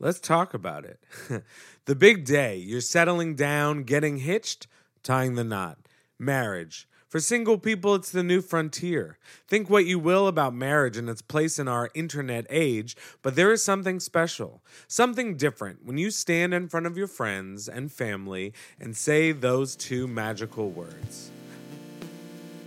Let's 0.00 0.18
talk 0.18 0.54
about 0.54 0.86
it. 0.86 0.98
the 1.84 1.94
big 1.94 2.24
day, 2.24 2.56
you're 2.56 2.80
settling 2.80 3.34
down, 3.34 3.82
getting 3.82 4.16
hitched, 4.16 4.66
tying 5.02 5.34
the 5.34 5.44
knot. 5.44 5.76
Marriage. 6.18 6.88
For 7.06 7.20
single 7.20 7.58
people, 7.58 7.94
it's 7.96 8.10
the 8.10 8.22
new 8.22 8.40
frontier. 8.40 9.18
Think 9.46 9.68
what 9.68 9.84
you 9.84 9.98
will 9.98 10.26
about 10.26 10.54
marriage 10.54 10.96
and 10.96 11.10
its 11.10 11.20
place 11.20 11.58
in 11.58 11.68
our 11.68 11.90
internet 11.92 12.46
age, 12.48 12.96
but 13.20 13.36
there 13.36 13.52
is 13.52 13.62
something 13.62 14.00
special, 14.00 14.62
something 14.88 15.36
different 15.36 15.84
when 15.84 15.98
you 15.98 16.10
stand 16.10 16.54
in 16.54 16.68
front 16.68 16.86
of 16.86 16.96
your 16.96 17.08
friends 17.08 17.68
and 17.68 17.92
family 17.92 18.54
and 18.78 18.96
say 18.96 19.32
those 19.32 19.76
two 19.76 20.06
magical 20.06 20.70
words. 20.70 21.30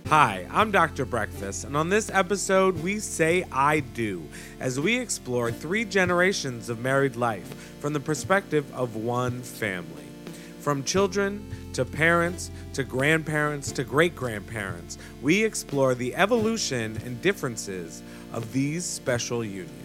Hi, 0.08 0.46
I'm 0.50 0.70
Dr. 0.70 1.06
Breakfast, 1.06 1.64
and 1.64 1.74
on 1.74 1.88
this 1.88 2.10
episode, 2.10 2.82
we 2.82 2.98
say 2.98 3.42
I 3.50 3.80
do 3.80 4.22
as 4.60 4.78
we 4.78 4.98
explore 4.98 5.50
three 5.50 5.86
generations 5.86 6.68
of 6.68 6.78
married 6.78 7.16
life 7.16 7.46
from 7.80 7.94
the 7.94 8.00
perspective 8.00 8.70
of 8.74 8.96
one 8.96 9.40
family. 9.40 10.04
From 10.60 10.84
children 10.84 11.50
to 11.72 11.86
parents 11.86 12.50
to 12.74 12.84
grandparents 12.84 13.72
to 13.72 13.82
great 13.82 14.14
grandparents, 14.14 14.98
we 15.22 15.42
explore 15.42 15.94
the 15.94 16.14
evolution 16.16 17.00
and 17.06 17.22
differences 17.22 18.02
of 18.34 18.52
these 18.52 18.84
special 18.84 19.42
unions. 19.42 19.83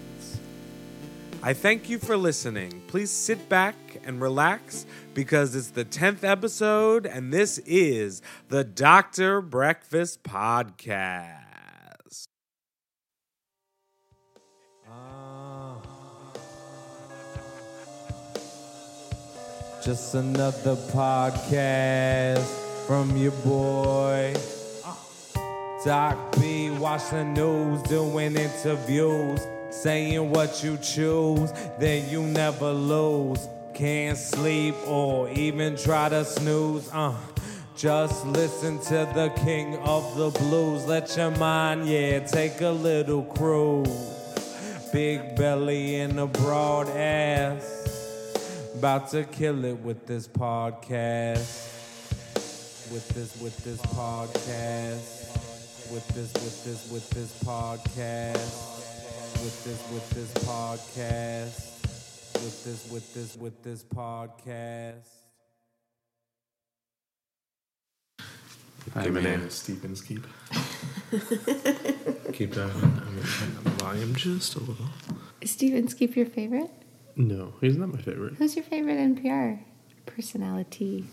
I 1.42 1.54
thank 1.54 1.90
you 1.90 2.00
for 2.00 2.18
listening. 2.18 2.82
Please 2.88 3.10
sit 3.10 3.48
back 3.48 3.76
and 4.04 4.22
relax 4.22 4.86
because 5.14 5.56
it's 5.56 5.70
the 5.70 5.86
10th 5.86 6.26
episode 6.26 7.06
and 7.06 7.32
this 7.32 7.60
is 7.60 8.22
the 8.50 8.66
Dr. 8.66 9.40
Breakfast 9.40 10.22
Podcast. 10.24 12.26
Ah. 14.86 15.78
Just 19.82 20.16
another 20.16 20.76
podcast 20.92 22.44
from 22.86 23.16
your 23.16 23.32
boy. 23.32 24.34
Ah. 24.84 25.00
Doc 25.86 26.36
B, 26.38 26.70
watch 26.72 27.12
the 27.12 27.24
news, 27.24 27.82
doing 27.84 28.36
interviews, 28.36 29.40
saying 29.72 30.30
what 30.30 30.64
you 30.64 30.78
choose, 30.78 31.52
then 31.80 32.10
you 32.10 32.24
never 32.24 32.72
lose. 32.72 33.48
Can't 33.74 34.18
sleep 34.18 34.76
or 34.88 35.30
even 35.30 35.78
try 35.78 36.10
to 36.10 36.26
snooze. 36.26 36.90
Uh, 36.92 37.16
just 37.76 38.26
listen 38.26 38.78
to 38.80 39.10
the 39.16 39.32
king 39.46 39.78
of 39.78 40.18
the 40.18 40.32
blues. 40.38 40.86
Let 40.86 41.16
your 41.16 41.32
mind, 41.32 41.88
yeah, 41.88 42.20
take 42.20 42.60
a 42.60 42.72
little 42.72 43.24
cruise. 43.24 43.88
Big 44.92 45.36
belly 45.38 45.96
and 46.02 46.20
a 46.20 46.26
broad 46.26 46.90
ass. 46.90 47.78
About 48.76 49.10
to 49.12 49.24
kill 49.24 49.64
it 49.64 49.80
with 49.80 50.06
this 50.08 50.28
podcast. 50.28 51.68
With 52.92 53.08
this, 53.10 53.40
with 53.42 53.58
this 53.64 53.80
podcast. 53.82 55.30
With 55.94 56.08
this, 56.10 56.34
with 56.34 56.64
this, 56.66 56.92
with 56.92 57.10
this 57.12 57.44
podcast. 57.44 58.79
With 59.34 59.64
this, 59.64 59.92
with 59.94 60.10
this 60.12 60.34
podcast. 60.46 61.84
With 62.34 62.64
this, 62.66 62.90
with 62.92 63.14
this, 63.14 63.38
with 63.38 63.64
this 63.64 63.84
podcast. 63.84 65.08
Give 69.04 69.14
my 69.14 69.22
name 69.22 69.42
is 69.42 69.54
Steve 69.54 69.84
Inskeep. 69.86 70.26
Keep 72.34 72.54
that 72.54 72.70
on 72.72 73.16
the 73.64 73.70
volume 73.78 74.16
just 74.16 74.56
a 74.56 74.60
little. 74.60 74.86
Is 75.42 75.52
Steve 75.52 75.76
Inskeep 75.76 76.16
your 76.16 76.26
favorite? 76.26 76.72
No, 77.16 77.54
he's 77.62 77.78
not 77.78 77.90
my 77.94 78.00
favorite. 78.02 78.34
Who's 78.36 78.56
your 78.56 78.64
favorite 78.66 78.98
NPR 78.98 79.60
personality? 80.06 81.06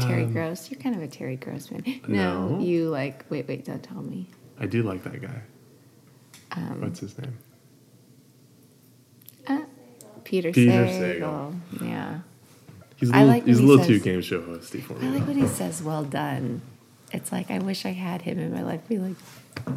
Terry 0.00 0.24
Um, 0.24 0.32
Gross. 0.32 0.70
You're 0.70 0.80
kind 0.80 0.94
of 0.96 1.02
a 1.02 1.08
Terry 1.08 1.36
Gross 1.36 1.70
man. 1.70 1.84
No. 2.08 2.48
No, 2.58 2.60
you 2.60 2.88
like. 2.90 3.24
Wait, 3.30 3.46
wait, 3.48 3.64
don't 3.64 3.82
tell 3.82 4.02
me. 4.02 4.26
I 4.58 4.66
do 4.66 4.82
like 4.82 5.02
that 5.04 5.20
guy. 5.20 5.42
Um, 6.52 6.80
What's 6.80 7.00
his 7.00 7.16
name? 7.18 7.36
Uh, 9.50 9.64
Peter, 10.24 10.52
Peter 10.52 10.86
Sagal. 10.86 11.58
Yeah, 11.80 12.20
He's 12.96 13.10
a 13.10 13.14
I 13.16 13.18
little, 13.20 13.28
like 13.34 13.46
he's 13.46 13.58
a 13.58 13.62
when 13.62 13.66
he 13.66 13.72
little 13.76 13.86
too 13.86 13.98
game 14.00 14.20
show 14.20 14.40
hosty 14.42 14.82
for 14.82 14.94
I 14.94 15.08
like 15.08 15.26
when 15.26 15.38
he 15.38 15.46
says 15.46 15.82
"well 15.82 16.04
done." 16.04 16.62
It's 17.12 17.32
like 17.32 17.50
I 17.50 17.58
wish 17.58 17.84
I 17.86 17.92
had 17.92 18.22
him 18.22 18.38
in 18.38 18.52
my 18.52 18.62
life. 18.62 18.86
Be 18.88 18.98
like, 18.98 19.16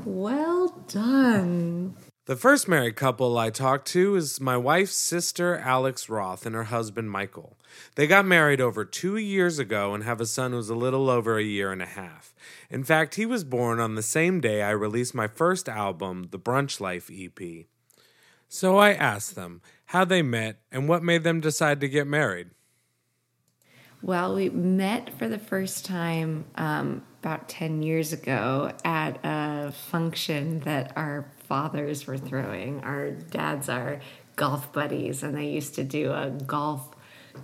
"Well 0.06 0.69
done." 0.88 1.95
The 2.25 2.35
first 2.38 2.69
married 2.69 2.95
couple 2.95 3.38
I 3.38 3.50
talked 3.50 3.85
to 3.89 4.16
is 4.16 4.39
my 4.39 4.56
wife's 4.56 4.95
sister, 4.95 5.57
Alex 5.57 6.07
Roth, 6.07 6.45
and 6.45 6.55
her 6.55 6.66
husband, 6.66 7.11
Michael. 7.11 7.57
They 7.95 8.07
got 8.07 8.25
married 8.25 8.61
over 8.61 8.85
two 8.85 9.17
years 9.17 9.59
ago 9.59 9.94
and 9.94 10.05
have 10.05 10.22
a 10.22 10.25
son 10.25 10.51
who's 10.53 10.69
a 10.69 10.75
little 10.75 11.09
over 11.09 11.38
a 11.38 11.44
year 11.44 11.73
and 11.73 11.81
a 11.81 11.85
half. 11.85 12.34
In 12.69 12.85
fact, 12.85 13.16
he 13.16 13.25
was 13.25 13.44
born 13.44 13.81
on 13.81 13.95
the 13.95 14.01
same 14.01 14.40
day 14.40 14.61
I 14.61 14.69
released 14.69 15.13
my 15.13 15.28
first 15.28 15.67
album, 15.67 16.29
the 16.31 16.40
Brunch 16.40 16.79
Life 16.79 17.09
EP. 17.11 17.66
So 18.48 18.78
I 18.78 18.94
asked 18.94 19.36
them 19.36 19.62
how 19.86 20.06
they 20.06 20.22
met 20.22 20.59
and 20.72 20.88
what 20.88 21.04
made 21.04 21.24
them 21.24 21.40
decide 21.40 21.80
to 21.81 21.90
get 21.90 22.08
married. 22.08 22.50
Well, 24.02 24.36
we 24.36 24.50
met 24.50 25.18
for 25.18 25.30
the 25.30 25.40
first 25.40 25.86
time 25.86 26.44
um, 26.56 27.03
about 27.22 27.48
10 27.48 27.84
years 27.84 28.12
ago 28.12 28.74
at 28.84 29.18
a 29.24 29.72
function 29.72 30.59
that 30.62 30.92
our 30.98 31.32
fathers 31.48 32.06
were 32.06 32.18
throwing. 32.18 32.82
Our 32.82 33.12
dads 33.12 33.70
are 33.70 34.02
golf 34.36 34.74
buddies, 34.74 35.24
and 35.24 35.38
they 35.38 35.48
used 35.48 35.76
to 35.76 35.86
do 35.86 36.12
a 36.12 36.30
golf 36.30 36.94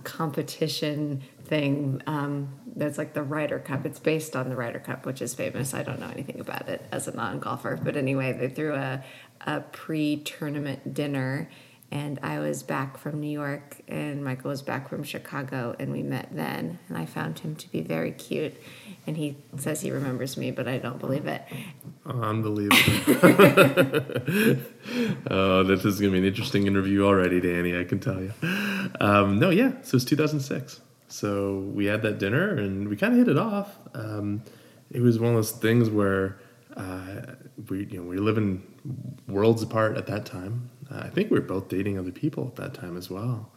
competition 0.04 1.22
thing 1.44 2.02
um, 2.06 2.48
that's 2.76 2.98
like 2.98 3.14
the 3.14 3.22
Ryder 3.22 3.58
Cup. 3.58 3.86
It's 3.86 3.98
based 3.98 4.36
on 4.36 4.48
the 4.48 4.56
Ryder 4.56 4.80
Cup, 4.80 5.06
which 5.06 5.22
is 5.22 5.34
famous. 5.34 5.74
I 5.74 5.82
don't 5.82 5.98
know 5.98 6.08
anything 6.08 6.40
about 6.40 6.68
it 6.68 6.84
as 6.92 7.08
a 7.08 7.16
non 7.16 7.40
golfer. 7.40 7.78
But 7.82 7.96
anyway, 7.96 8.32
they 8.32 8.48
threw 8.48 8.74
a, 8.74 9.02
a 9.46 9.60
pre 9.60 10.16
tournament 10.16 10.94
dinner 10.94 11.48
and 11.92 12.20
I 12.22 12.38
was 12.38 12.62
back 12.62 12.96
from 12.98 13.20
New 13.20 13.30
York, 13.30 13.78
and 13.88 14.24
Michael 14.24 14.50
was 14.50 14.62
back 14.62 14.88
from 14.88 15.02
Chicago, 15.02 15.74
and 15.80 15.90
we 15.90 16.04
met 16.04 16.28
then. 16.30 16.78
And 16.88 16.96
I 16.96 17.04
found 17.04 17.40
him 17.40 17.56
to 17.56 17.68
be 17.68 17.80
very 17.80 18.12
cute, 18.12 18.54
and 19.08 19.16
he 19.16 19.36
says 19.56 19.80
he 19.80 19.90
remembers 19.90 20.36
me, 20.36 20.52
but 20.52 20.68
I 20.68 20.78
don't 20.78 21.00
believe 21.00 21.26
it. 21.26 21.42
Unbelievable. 22.06 22.76
oh, 25.30 25.64
this 25.64 25.84
is 25.84 25.98
going 26.00 26.12
to 26.12 26.14
be 26.14 26.18
an 26.18 26.24
interesting 26.24 26.68
interview 26.68 27.04
already, 27.04 27.40
Danny, 27.40 27.76
I 27.76 27.82
can 27.82 27.98
tell 27.98 28.22
you. 28.22 28.32
Um, 29.00 29.40
no, 29.40 29.50
yeah, 29.50 29.72
so 29.82 29.96
it's 29.96 30.04
2006. 30.04 30.80
So 31.08 31.58
we 31.74 31.86
had 31.86 32.02
that 32.02 32.18
dinner 32.18 32.56
and 32.56 32.88
we 32.88 32.96
kind 32.96 33.12
of 33.12 33.18
hit 33.18 33.26
it 33.26 33.36
off. 33.36 33.76
Um, 33.94 34.44
it 34.92 35.00
was 35.00 35.18
one 35.18 35.30
of 35.30 35.36
those 35.36 35.50
things 35.50 35.90
where 35.90 36.38
uh, 36.76 37.34
we, 37.68 37.86
you 37.86 37.98
know, 37.98 38.08
we 38.08 38.14
were 38.16 38.22
living 38.22 38.62
worlds 39.28 39.62
apart 39.62 39.96
at 39.96 40.06
that 40.06 40.26
time. 40.26 40.70
Uh, 40.90 41.00
I 41.04 41.08
think 41.08 41.30
we 41.30 41.38
were 41.38 41.46
both 41.46 41.68
dating 41.68 41.98
other 41.98 42.10
people 42.10 42.46
at 42.48 42.56
that 42.56 42.74
time 42.74 42.96
as 42.96 43.10
well. 43.10 43.50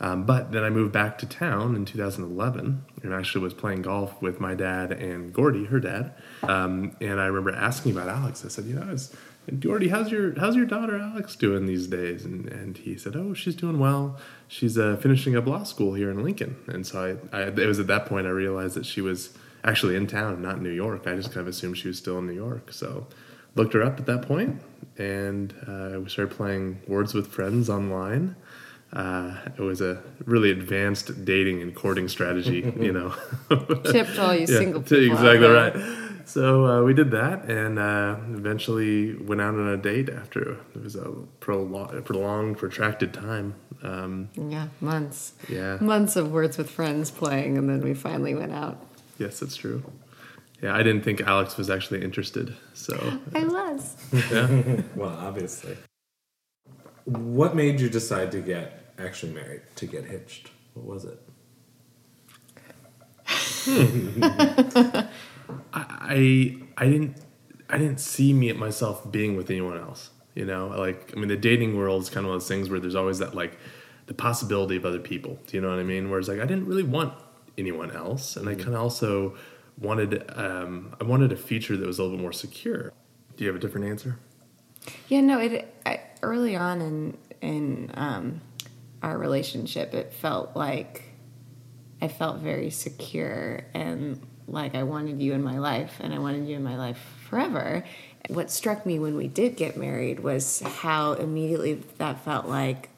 Um, 0.00 0.24
but 0.24 0.50
then 0.50 0.64
I 0.64 0.70
moved 0.70 0.92
back 0.92 1.18
to 1.18 1.26
town 1.26 1.76
in 1.76 1.84
2011 1.84 2.84
and 3.02 3.14
actually 3.14 3.42
was 3.42 3.52
playing 3.52 3.82
golf 3.82 4.20
with 4.22 4.40
my 4.40 4.54
dad 4.54 4.92
and 4.92 5.32
Gordy, 5.32 5.66
her 5.66 5.78
dad. 5.78 6.14
Um, 6.42 6.96
and 7.02 7.20
I 7.20 7.26
remember 7.26 7.54
asking 7.54 7.92
about 7.92 8.08
Alex. 8.08 8.42
I 8.44 8.48
said, 8.48 8.64
you 8.64 8.76
know, 8.76 8.90
is, 8.90 9.14
Gordy, 9.58 9.88
how's 9.88 10.10
your 10.10 10.38
how's 10.38 10.56
your 10.56 10.64
daughter 10.64 10.98
Alex 10.98 11.36
doing 11.36 11.66
these 11.66 11.86
days? 11.86 12.24
And 12.24 12.46
and 12.48 12.78
he 12.78 12.96
said, 12.96 13.14
oh, 13.14 13.34
she's 13.34 13.54
doing 13.54 13.78
well. 13.78 14.18
She's 14.48 14.78
uh, 14.78 14.96
finishing 14.96 15.36
up 15.36 15.46
law 15.46 15.64
school 15.64 15.92
here 15.94 16.10
in 16.10 16.22
Lincoln. 16.22 16.56
And 16.66 16.86
so 16.86 17.18
I, 17.32 17.36
I, 17.36 17.42
it 17.48 17.66
was 17.66 17.78
at 17.78 17.86
that 17.88 18.06
point 18.06 18.26
I 18.26 18.30
realized 18.30 18.76
that 18.76 18.86
she 18.86 19.02
was 19.02 19.36
actually 19.64 19.96
in 19.96 20.06
town, 20.06 20.40
not 20.40 20.56
in 20.56 20.62
New 20.62 20.70
York. 20.70 21.06
I 21.06 21.14
just 21.14 21.28
kind 21.28 21.40
of 21.40 21.48
assumed 21.48 21.76
she 21.76 21.88
was 21.88 21.98
still 21.98 22.18
in 22.18 22.26
New 22.26 22.32
York. 22.32 22.72
So 22.72 23.06
looked 23.54 23.72
her 23.74 23.82
up 23.82 23.98
at 23.98 24.06
that 24.06 24.22
point, 24.22 24.60
and 24.98 25.52
uh, 25.66 26.00
we 26.00 26.08
started 26.08 26.34
playing 26.36 26.80
Words 26.86 27.14
with 27.14 27.26
Friends 27.28 27.68
online. 27.70 28.36
Uh, 28.92 29.36
it 29.56 29.60
was 29.62 29.80
a 29.80 30.02
really 30.24 30.50
advanced 30.50 31.24
dating 31.24 31.62
and 31.62 31.74
courting 31.74 32.08
strategy, 32.08 32.72
you 32.80 32.92
know. 32.92 33.14
Tip 33.84 34.06
to 34.14 34.22
all 34.22 34.34
you 34.34 34.46
single 34.46 34.82
t- 34.82 34.96
people. 35.00 35.16
Exactly 35.16 35.38
there. 35.46 35.52
right. 35.72 36.06
So 36.26 36.64
uh, 36.66 36.82
we 36.84 36.94
did 36.94 37.10
that, 37.10 37.44
and 37.50 37.78
uh, 37.78 38.16
eventually 38.36 39.14
went 39.16 39.40
out 39.40 39.54
on 39.54 39.66
a 39.68 39.76
date 39.76 40.08
after 40.08 40.58
it 40.74 40.82
was 40.82 40.94
a 40.94 41.08
prolonged, 41.40 42.04
prolonged 42.04 42.56
protracted 42.58 43.12
time. 43.12 43.54
Um, 43.82 44.28
Yeah, 44.36 44.68
months. 44.80 45.32
yeah, 45.48 45.78
Months 45.80 46.14
of 46.14 46.30
words 46.30 46.56
with 46.56 46.70
friends 46.70 47.10
playing, 47.10 47.58
and 47.58 47.68
then 47.68 47.80
we 47.80 47.94
finally 47.94 48.34
went 48.36 48.52
out. 48.52 48.78
yes, 49.18 49.40
that's 49.40 49.56
true. 49.56 49.82
Yeah, 50.62 50.74
I 50.74 50.82
didn't 50.82 51.02
think 51.02 51.22
Alex 51.22 51.56
was 51.56 51.70
actually 51.70 52.02
interested, 52.04 52.54
so 52.74 53.20
I 53.34 53.44
was. 53.44 53.96
yeah. 54.12 54.82
Well, 54.94 55.16
obviously. 55.18 55.76
What 57.04 57.56
made 57.56 57.80
you 57.80 57.88
decide 57.88 58.30
to 58.32 58.40
get 58.40 58.92
actually 58.98 59.32
married, 59.32 59.62
to 59.76 59.86
get 59.86 60.04
hitched? 60.04 60.50
What 60.74 60.86
was 60.86 61.04
it? 61.06 61.18
I 65.72 66.56
I 66.76 66.84
didn't 66.86 67.16
I 67.68 67.78
didn't 67.78 68.00
see 68.00 68.32
me 68.32 68.50
at 68.50 68.56
myself 68.56 69.10
being 69.10 69.36
with 69.36 69.50
anyone 69.50 69.78
else. 69.78 70.10
You 70.34 70.44
know, 70.44 70.68
like 70.68 71.12
I 71.16 71.18
mean, 71.18 71.28
the 71.28 71.36
dating 71.36 71.76
world 71.76 72.02
is 72.02 72.10
kind 72.10 72.24
of 72.24 72.30
one 72.30 72.36
of 72.36 72.42
those 72.42 72.48
things 72.48 72.68
where 72.68 72.80
there's 72.80 72.94
always 72.94 73.18
that 73.18 73.34
like 73.34 73.58
the 74.06 74.14
possibility 74.14 74.76
of 74.76 74.84
other 74.84 74.98
people. 74.98 75.38
Do 75.46 75.56
you 75.56 75.60
know 75.60 75.70
what 75.70 75.78
I 75.78 75.84
mean? 75.84 76.10
Whereas 76.10 76.28
like 76.28 76.40
I 76.40 76.46
didn't 76.46 76.66
really 76.66 76.82
want 76.82 77.14
anyone 77.56 77.90
else, 77.90 78.36
and 78.36 78.48
I 78.48 78.52
mm-hmm. 78.52 78.62
kind 78.62 78.74
of 78.74 78.82
also 78.82 79.36
wanted 79.80 80.24
um, 80.36 80.94
I 81.00 81.04
wanted 81.04 81.32
a 81.32 81.36
future 81.36 81.76
that 81.76 81.86
was 81.86 81.98
a 81.98 82.02
little 82.02 82.16
bit 82.16 82.22
more 82.22 82.32
secure. 82.32 82.92
Do 83.36 83.44
you 83.44 83.48
have 83.48 83.56
a 83.56 83.60
different 83.60 83.86
answer? 83.86 84.18
Yeah, 85.08 85.20
no. 85.20 85.38
It 85.38 85.74
I, 85.86 86.00
early 86.22 86.56
on 86.56 86.80
in 86.80 87.16
in 87.40 87.90
um, 87.94 88.40
our 89.02 89.16
relationship, 89.18 89.94
it 89.94 90.12
felt 90.12 90.54
like 90.54 91.04
I 92.02 92.08
felt 92.08 92.38
very 92.38 92.70
secure 92.70 93.64
and 93.74 94.20
like 94.46 94.74
I 94.74 94.82
wanted 94.82 95.22
you 95.22 95.32
in 95.32 95.42
my 95.42 95.58
life, 95.58 95.98
and 96.00 96.12
I 96.12 96.18
wanted 96.18 96.48
you 96.48 96.56
in 96.56 96.64
my 96.64 96.76
life 96.76 96.98
forever. 97.28 97.84
What 98.28 98.50
struck 98.50 98.84
me 98.84 98.98
when 98.98 99.16
we 99.16 99.28
did 99.28 99.56
get 99.56 99.76
married 99.76 100.20
was 100.20 100.60
how 100.60 101.12
immediately 101.14 101.74
that 101.98 102.24
felt 102.24 102.46
like 102.46 102.89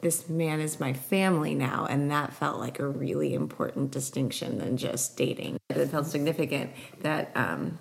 this 0.00 0.28
man 0.28 0.60
is 0.60 0.80
my 0.80 0.92
family 0.92 1.54
now, 1.54 1.86
and 1.88 2.10
that 2.10 2.32
felt 2.32 2.58
like 2.58 2.78
a 2.78 2.88
really 2.88 3.34
important 3.34 3.90
distinction 3.90 4.58
than 4.58 4.76
just 4.76 5.16
dating. 5.16 5.58
It 5.70 5.86
felt 5.86 6.06
significant 6.06 6.70
that 7.00 7.30
um, 7.34 7.78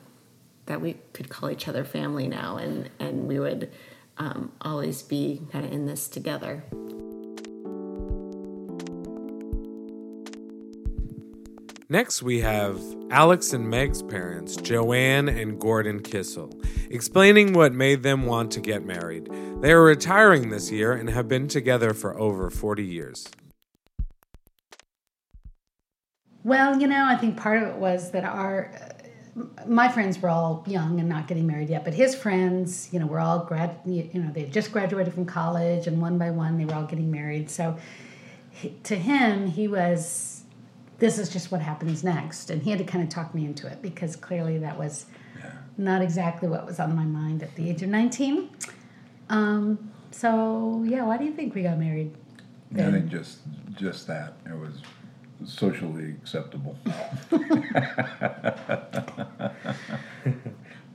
that 0.66 0.82
we 0.82 0.98
could 1.14 1.30
call 1.30 1.50
each 1.50 1.68
other 1.68 1.84
family 1.84 2.28
now, 2.28 2.58
and 2.58 2.90
and 3.00 3.28
we 3.28 3.40
would 3.40 3.72
um, 4.18 4.52
always 4.62 5.02
be 5.04 5.42
kind 5.52 5.66
of 5.66 5.72
in 5.72 5.86
this 5.86 6.08
together. 6.08 6.64
Next, 11.90 12.22
we 12.22 12.42
have 12.42 12.82
Alex 13.12 13.54
and 13.54 13.70
Meg's 13.70 14.04
parents, 14.04 14.58
Joanne 14.58 15.30
and 15.30 15.58
Gordon 15.58 16.02
Kissel, 16.02 16.52
explaining 16.90 17.54
what 17.54 17.72
made 17.72 18.04
them 18.04 18.26
want 18.26 18.52
to 18.52 18.60
get 18.60 18.86
married. 18.86 19.30
They 19.62 19.72
are 19.72 19.82
retiring 19.82 20.50
this 20.50 20.70
year 20.70 20.92
and 20.92 21.10
have 21.10 21.30
been 21.30 21.48
together 21.48 21.94
for 21.94 22.20
over 22.20 22.50
40 22.50 22.84
years. 22.84 23.30
Well, 26.44 26.78
you 26.78 26.88
know, 26.88 27.06
I 27.06 27.16
think 27.16 27.38
part 27.38 27.64
of 27.64 27.70
it 27.70 27.76
was 27.76 28.12
that 28.12 28.26
our 28.26 28.74
uh, 29.38 29.44
my 29.66 29.88
friends 29.88 30.20
were 30.22 30.30
all 30.30 30.66
young 30.68 31.00
and 31.00 31.08
not 31.08 31.28
getting 31.28 31.48
married 31.48 31.70
yet, 31.70 31.86
but 31.86 31.94
his 31.94 32.16
friends, 32.16 32.90
you 32.92 33.00
know, 33.00 33.06
were 33.06 33.20
all 33.20 33.46
grad, 33.46 33.80
you 33.86 34.10
know, 34.14 34.32
they 34.34 34.42
had 34.42 34.52
just 34.52 34.74
graduated 34.74 35.14
from 35.14 35.26
college, 35.26 35.88
and 35.88 36.02
one 36.02 36.18
by 36.18 36.32
one 36.32 36.58
they 36.58 36.66
were 36.66 36.74
all 36.74 36.86
getting 36.86 37.12
married. 37.12 37.50
So, 37.50 37.78
to 38.84 38.96
him, 38.96 39.48
he 39.48 39.68
was, 39.68 40.37
this 41.00 41.20
is 41.20 41.30
just 41.30 41.52
what 41.52 41.62
happens 41.62 42.04
next, 42.04 42.50
and 42.50 42.64
he 42.64 42.70
had 42.70 42.80
to 42.80 42.86
kind 42.86 43.04
of 43.04 43.10
talk 43.10 43.36
me 43.36 43.46
into 43.46 43.68
it 43.68 43.82
because 43.82 44.16
clearly 44.16 44.58
that 44.60 44.78
was 44.78 45.06
not 45.78 46.02
exactly 46.02 46.50
what 46.50 46.66
was 46.66 46.80
on 46.80 46.96
my 46.96 47.04
mind 47.04 47.44
at 47.44 47.54
the 47.56 47.70
age 47.70 47.84
of 47.84 47.90
nineteen. 47.90 48.50
Um, 49.30 49.92
so 50.12 50.84
yeah, 50.88 51.04
why 51.04 51.18
do 51.18 51.26
you 51.26 51.34
think 51.34 51.54
we 51.54 51.64
got 51.64 51.78
married? 51.78 52.16
I 52.74 52.92
think 52.92 53.10
just 53.10 53.40
just 53.76 54.08
that 54.08 54.34
it 54.46 54.58
was 54.58 54.82
socially 55.46 56.16
acceptable. 56.22 56.78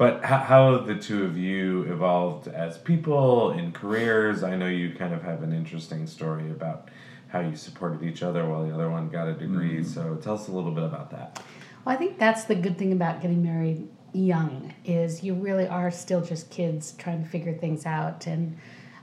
But 0.02 0.24
how, 0.24 0.38
how 0.38 0.72
have 0.72 0.86
the 0.86 0.96
two 0.96 1.24
of 1.24 1.38
you 1.38 1.82
evolved 1.82 2.48
as 2.48 2.76
people 2.76 3.52
in 3.52 3.70
careers? 3.70 4.42
I 4.42 4.56
know 4.56 4.66
you 4.66 4.92
kind 4.94 5.14
of 5.14 5.22
have 5.22 5.44
an 5.44 5.52
interesting 5.52 6.08
story 6.08 6.50
about 6.50 6.88
how 7.32 7.40
you 7.40 7.56
supported 7.56 8.02
each 8.02 8.22
other 8.22 8.46
while 8.46 8.62
the 8.62 8.72
other 8.72 8.90
one 8.90 9.08
got 9.08 9.26
a 9.26 9.32
degree. 9.32 9.82
So 9.82 10.16
tell 10.16 10.34
us 10.34 10.48
a 10.48 10.52
little 10.52 10.70
bit 10.70 10.84
about 10.84 11.10
that. 11.12 11.42
Well, 11.84 11.94
I 11.94 11.98
think 11.98 12.18
that's 12.18 12.44
the 12.44 12.54
good 12.54 12.76
thing 12.76 12.92
about 12.92 13.22
getting 13.22 13.42
married 13.42 13.88
young 14.12 14.74
is 14.84 15.24
you 15.24 15.32
really 15.34 15.66
are 15.66 15.90
still 15.90 16.20
just 16.20 16.50
kids 16.50 16.92
trying 16.98 17.24
to 17.24 17.28
figure 17.28 17.54
things 17.54 17.86
out. 17.86 18.26
And 18.26 18.58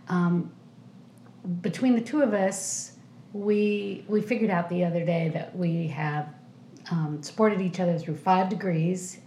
um, 0.09 0.51
between 1.61 1.95
the 1.95 2.01
two 2.01 2.21
of 2.21 2.33
us, 2.35 2.93
we 3.33 4.05
we 4.07 4.21
figured 4.21 4.51
out 4.51 4.69
the 4.69 4.83
other 4.85 5.03
day 5.05 5.29
that 5.29 5.55
we 5.55 5.87
have 5.87 6.29
um, 6.91 7.21
supported 7.21 7.61
each 7.61 7.79
other 7.79 7.97
through 7.97 8.15
five 8.17 8.49
degrees, 8.49 9.19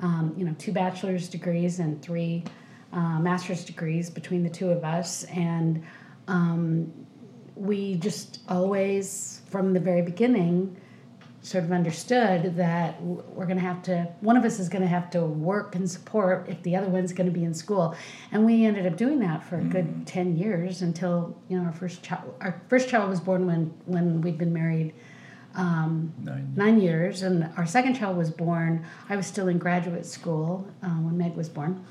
um, 0.00 0.34
you 0.36 0.44
know, 0.44 0.54
two 0.58 0.72
bachelor's 0.72 1.28
degrees 1.28 1.78
and 1.78 2.00
three 2.00 2.44
uh, 2.92 3.18
master's 3.18 3.64
degrees 3.64 4.10
between 4.10 4.42
the 4.42 4.50
two 4.50 4.70
of 4.70 4.84
us, 4.84 5.24
and 5.24 5.82
um, 6.28 6.92
we 7.60 7.96
just 7.96 8.40
always, 8.48 9.42
from 9.50 9.74
the 9.74 9.80
very 9.80 10.00
beginning, 10.02 10.76
sort 11.42 11.64
of 11.64 11.72
understood 11.72 12.56
that 12.56 13.00
we're 13.02 13.46
going 13.46 13.56
to 13.56 13.62
have 13.62 13.82
to 13.82 14.06
one 14.20 14.36
of 14.36 14.44
us 14.44 14.58
is 14.58 14.68
going 14.68 14.82
to 14.82 14.88
have 14.88 15.08
to 15.10 15.22
work 15.24 15.74
and 15.74 15.90
support 15.90 16.46
if 16.48 16.62
the 16.62 16.76
other 16.76 16.88
one's 16.88 17.12
going 17.12 17.26
to 17.26 17.32
be 17.32 17.44
in 17.44 17.54
school. 17.54 17.94
And 18.32 18.44
we 18.44 18.64
ended 18.66 18.86
up 18.86 18.96
doing 18.96 19.20
that 19.20 19.42
for 19.42 19.56
a 19.58 19.64
good 19.64 20.06
10 20.06 20.36
years 20.36 20.82
until 20.82 21.36
you 21.48 21.58
know 21.58 21.64
our 21.64 21.72
first 21.72 22.02
child 22.02 22.34
our 22.40 22.60
first 22.68 22.88
child 22.88 23.08
was 23.08 23.20
born 23.20 23.46
when 23.46 23.72
when 23.86 24.20
we'd 24.20 24.36
been 24.38 24.52
married 24.52 24.92
um, 25.54 26.12
Nine. 26.22 26.52
nine 26.56 26.80
years. 26.80 27.22
And 27.22 27.50
our 27.56 27.66
second 27.66 27.94
child 27.94 28.16
was 28.16 28.30
born 28.30 28.84
i 29.08 29.16
was 29.16 29.26
still 29.26 29.48
in 29.48 29.58
graduate 29.58 30.04
school 30.06 30.66
uh, 30.82 30.88
when 30.88 31.16
meg 31.16 31.34
was 31.36 31.48
born 31.48 31.84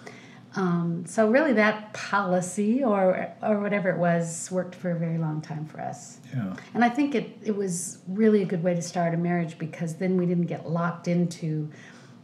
um, 0.55 1.05
so 1.05 1.29
really 1.29 1.53
that 1.53 1.93
policy 1.93 2.83
or 2.83 3.27
or 3.43 3.59
whatever 3.59 3.89
it 3.89 3.97
was 3.97 4.49
worked 4.51 4.75
for 4.75 4.91
a 4.91 4.95
very 4.97 5.17
long 5.17 5.41
time 5.41 5.65
for 5.65 5.79
us 5.79 6.19
Yeah. 6.33 6.55
and 6.73 6.83
I 6.83 6.89
think 6.89 7.13
it, 7.15 7.37
it 7.43 7.55
was 7.55 7.99
really 8.07 8.41
a 8.41 8.45
good 8.45 8.63
way 8.63 8.73
to 8.73 8.81
start 8.81 9.13
a 9.13 9.17
marriage 9.17 9.57
because 9.59 9.95
then 9.95 10.17
we 10.17 10.25
didn't 10.25 10.47
get 10.47 10.69
locked 10.69 11.07
into 11.07 11.69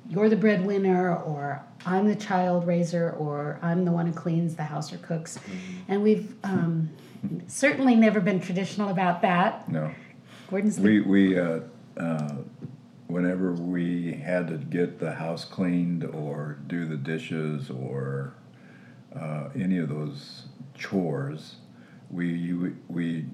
you're 0.07 0.29
the 0.29 0.35
breadwinner 0.35 1.15
or 1.15 1.63
I'm 1.85 2.07
the 2.07 2.15
child 2.15 2.67
raiser 2.67 3.11
or 3.11 3.59
I'm 3.61 3.85
the 3.85 3.91
one 3.91 4.05
who 4.07 4.13
cleans 4.13 4.55
the 4.55 4.63
house 4.63 4.93
or 4.93 4.97
cooks. 4.97 5.39
And 5.87 6.03
we've 6.03 6.35
um, 6.43 6.91
certainly 7.47 7.95
never 7.95 8.21
been 8.21 8.39
traditional 8.39 8.89
about 8.89 9.21
that. 9.23 9.67
No. 9.67 9.91
Gordon's 10.49 10.75
the 10.77 10.83
We 10.83 11.01
we 11.01 11.39
uh, 11.39 11.61
uh, 11.97 12.35
whenever 13.07 13.53
we 13.53 14.13
had 14.13 14.47
to 14.47 14.57
get 14.57 14.99
the 14.99 15.13
house 15.13 15.45
cleaned 15.45 16.03
or 16.03 16.57
do 16.67 16.85
the 16.85 16.97
dishes 16.97 17.69
or 17.69 18.33
uh, 19.15 19.49
any 19.55 19.77
of 19.77 19.89
those 19.89 20.43
chores, 20.73 21.55
we 22.09 22.71
we 22.87 23.25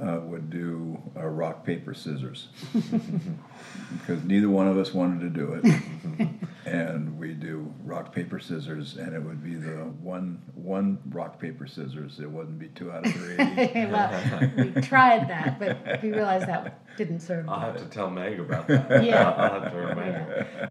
uh, 0.00 0.20
would 0.24 0.50
do 0.50 1.00
a 1.16 1.28
rock 1.28 1.64
paper 1.64 1.94
scissors 1.94 2.48
because 2.72 4.22
neither 4.24 4.48
one 4.48 4.68
of 4.68 4.78
us 4.78 4.92
wanted 4.92 5.20
to 5.20 5.28
do 5.28 5.52
it, 5.54 6.28
and 6.66 7.18
we 7.18 7.32
do 7.32 7.72
rock 7.84 8.12
paper 8.12 8.38
scissors, 8.38 8.96
and 8.96 9.14
it 9.14 9.22
would 9.22 9.42
be 9.42 9.54
the 9.54 9.84
one 10.02 10.40
one 10.54 10.98
rock 11.10 11.38
paper 11.40 11.66
scissors. 11.66 12.18
It 12.20 12.30
wouldn't 12.30 12.58
be 12.58 12.68
two 12.68 12.90
out 12.90 13.06
of 13.06 13.12
three. 13.12 13.36
well, 13.86 14.50
we 14.56 14.70
tried 14.82 15.28
that, 15.28 15.58
but 15.58 16.02
we 16.02 16.12
realized 16.12 16.48
that 16.48 16.84
didn't 16.96 17.20
serve. 17.20 17.48
I'll 17.48 17.60
have 17.60 17.76
to 17.78 17.86
tell 17.86 18.10
Meg 18.10 18.40
about 18.40 18.68
that. 18.68 19.04
Yeah. 19.04 19.30
I'll 19.30 19.60
have 19.60 19.72
to 19.72 19.78
remind 19.78 20.14
her. 20.14 20.70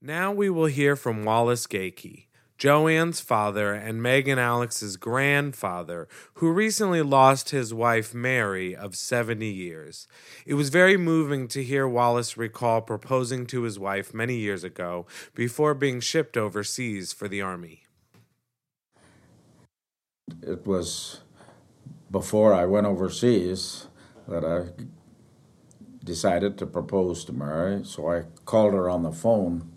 Now 0.00 0.32
we 0.32 0.50
will 0.50 0.66
hear 0.66 0.96
from 0.96 1.24
Wallace 1.24 1.66
Gakey, 1.68 2.26
Joanne's 2.62 3.18
father 3.18 3.72
and 3.72 4.00
Meg 4.00 4.28
and 4.28 4.38
Alex's 4.38 4.96
grandfather, 4.96 6.06
who 6.34 6.52
recently 6.52 7.02
lost 7.02 7.50
his 7.50 7.74
wife 7.74 8.14
Mary 8.14 8.72
of 8.76 8.94
70 8.94 9.44
years. 9.48 10.06
It 10.46 10.54
was 10.54 10.68
very 10.68 10.96
moving 10.96 11.48
to 11.48 11.64
hear 11.64 11.88
Wallace 11.88 12.36
recall 12.36 12.80
proposing 12.80 13.46
to 13.46 13.62
his 13.62 13.80
wife 13.80 14.14
many 14.14 14.36
years 14.36 14.62
ago 14.62 15.06
before 15.34 15.74
being 15.74 15.98
shipped 15.98 16.36
overseas 16.36 17.12
for 17.12 17.26
the 17.26 17.42
army. 17.42 17.82
it 20.40 20.64
was 20.64 21.22
before 22.12 22.54
I 22.54 22.64
went 22.66 22.86
overseas 22.86 23.88
that 24.28 24.44
I 24.44 24.68
decided 26.04 26.58
to 26.58 26.66
propose 26.66 27.24
to 27.24 27.32
Mary. 27.32 27.84
So 27.84 28.08
I 28.08 28.22
called 28.44 28.74
her 28.74 28.88
on 28.88 29.02
the 29.02 29.10
phone 29.10 29.72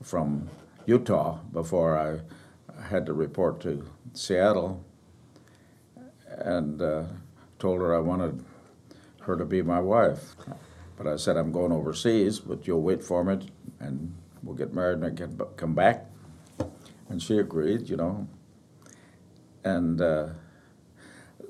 from 0.00 0.48
Utah 0.86 1.38
before 1.52 1.98
I 1.98 2.82
had 2.82 3.06
to 3.06 3.12
report 3.12 3.60
to 3.60 3.84
Seattle 4.14 4.84
and 6.28 6.80
uh, 6.80 7.04
told 7.58 7.80
her 7.80 7.94
I 7.94 8.00
wanted 8.00 8.44
her 9.22 9.36
to 9.36 9.44
be 9.44 9.62
my 9.62 9.80
wife. 9.80 10.34
But 10.96 11.06
I 11.06 11.16
said, 11.16 11.36
I'm 11.36 11.52
going 11.52 11.72
overseas, 11.72 12.40
but 12.40 12.66
you'll 12.66 12.82
wait 12.82 13.02
for 13.02 13.24
me 13.24 13.48
and 13.78 14.14
we'll 14.42 14.56
get 14.56 14.74
married 14.74 14.98
and 14.98 15.04
I 15.06 15.10
can 15.10 15.34
b- 15.34 15.44
come 15.56 15.74
back. 15.74 16.06
And 17.08 17.22
she 17.22 17.38
agreed, 17.38 17.88
you 17.88 17.96
know. 17.96 18.28
And 19.64 20.00
uh, 20.00 20.28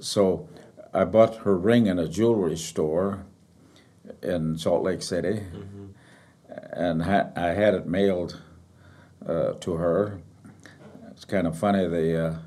so 0.00 0.48
I 0.92 1.04
bought 1.04 1.36
her 1.38 1.56
ring 1.56 1.86
in 1.86 1.98
a 1.98 2.08
jewelry 2.08 2.56
store 2.56 3.24
in 4.22 4.58
Salt 4.58 4.82
Lake 4.82 5.02
City, 5.02 5.42
and 6.72 7.02
ha- 7.02 7.28
I 7.36 7.48
had 7.48 7.74
it 7.74 7.86
mailed 7.86 8.40
uh, 9.26 9.52
to 9.54 9.74
her. 9.74 10.20
It's 11.10 11.24
kind 11.24 11.46
of 11.46 11.58
funny. 11.58 11.86
The 11.86 12.26
uh, 12.26 12.38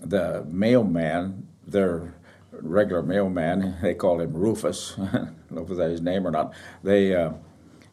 the 0.00 0.44
mailman, 0.48 1.46
their 1.66 2.14
regular 2.52 3.02
mailman, 3.02 3.76
they 3.82 3.94
called 3.94 4.20
him 4.20 4.32
Rufus. 4.32 4.94
I 4.98 5.04
don't 5.04 5.50
know 5.50 5.62
if 5.62 5.68
that's 5.68 5.90
his 5.90 6.00
name 6.00 6.26
or 6.26 6.30
not. 6.30 6.54
They 6.82 7.14
uh, 7.14 7.32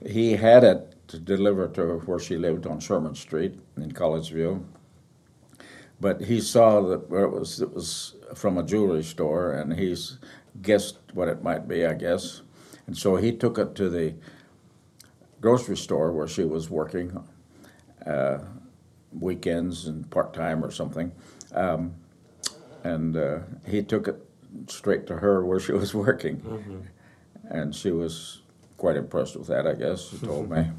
he 0.06 0.34
had 0.34 0.64
it 0.64 0.96
to 1.10 1.20
to 1.20 2.02
where 2.06 2.20
she 2.20 2.38
lived 2.38 2.68
on 2.68 2.80
Sherman 2.80 3.16
Street 3.16 3.60
in 3.78 3.92
Collegeville 3.92 4.64
but 6.00 6.22
he 6.22 6.40
saw 6.40 6.82
that 6.82 7.10
where 7.10 7.26
it 7.26 7.32
was 7.32 7.62
it 7.62 7.74
was 7.74 8.16
from 8.36 8.58
a 8.58 8.64
jewelry 8.64 9.04
store, 9.04 9.54
and 9.54 9.74
he's 9.74 10.18
guessed 10.62 10.98
what 11.14 11.28
it 11.28 11.44
might 11.44 11.68
be, 11.68 11.86
I 11.86 11.94
guess, 11.94 12.42
and 12.88 12.98
so 12.98 13.16
he 13.18 13.32
took 13.32 13.58
it 13.58 13.76
to 13.76 13.90
the 13.90 14.14
grocery 15.42 15.78
store 15.78 16.12
where 16.12 16.28
she 16.28 16.44
was 16.44 16.70
working 16.70 17.24
uh, 18.06 18.40
weekends 19.12 19.88
and 19.88 20.10
part 20.10 20.34
time 20.34 20.64
or 20.64 20.72
something, 20.72 21.12
um, 21.54 21.94
and 22.84 23.18
uh, 23.18 23.40
he 23.68 23.82
took 23.82 24.08
it 24.08 24.18
straight 24.68 25.08
to 25.08 25.18
her 25.18 25.46
where 25.46 25.60
she 25.60 25.72
was 25.84 25.94
working, 25.94 26.88
and 27.50 27.76
she 27.76 27.92
was 27.92 28.42
quite 28.78 28.96
impressed 28.96 29.36
with 29.36 29.48
that. 29.48 29.68
I 29.68 29.74
guess 29.74 30.10
she 30.10 30.18
told 30.18 30.50
me. 30.50 30.70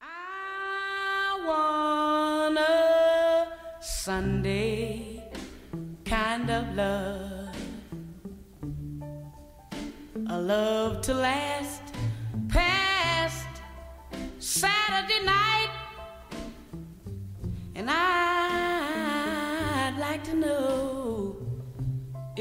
I 0.00 1.40
want 1.46 2.58
a 2.58 3.82
Sunday 3.82 5.22
kind 6.04 6.50
of 6.50 6.74
love. 6.74 7.56
A 10.30 10.40
love 10.40 11.02
to 11.02 11.14
last 11.14 11.63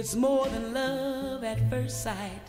it's 0.03 0.15
more 0.15 0.45
than 0.47 0.73
love 0.73 1.45
at 1.45 1.69
first 1.69 2.03
sight. 2.03 2.41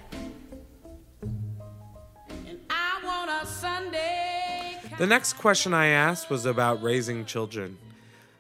And 1.22 2.58
I 2.68 3.00
want 3.04 3.30
a 3.30 3.46
Sunday. 3.46 4.80
The 4.98 5.06
next 5.06 5.34
question 5.34 5.72
I 5.72 5.86
asked 5.86 6.28
was 6.28 6.46
about 6.46 6.82
raising 6.82 7.24
children. 7.24 7.78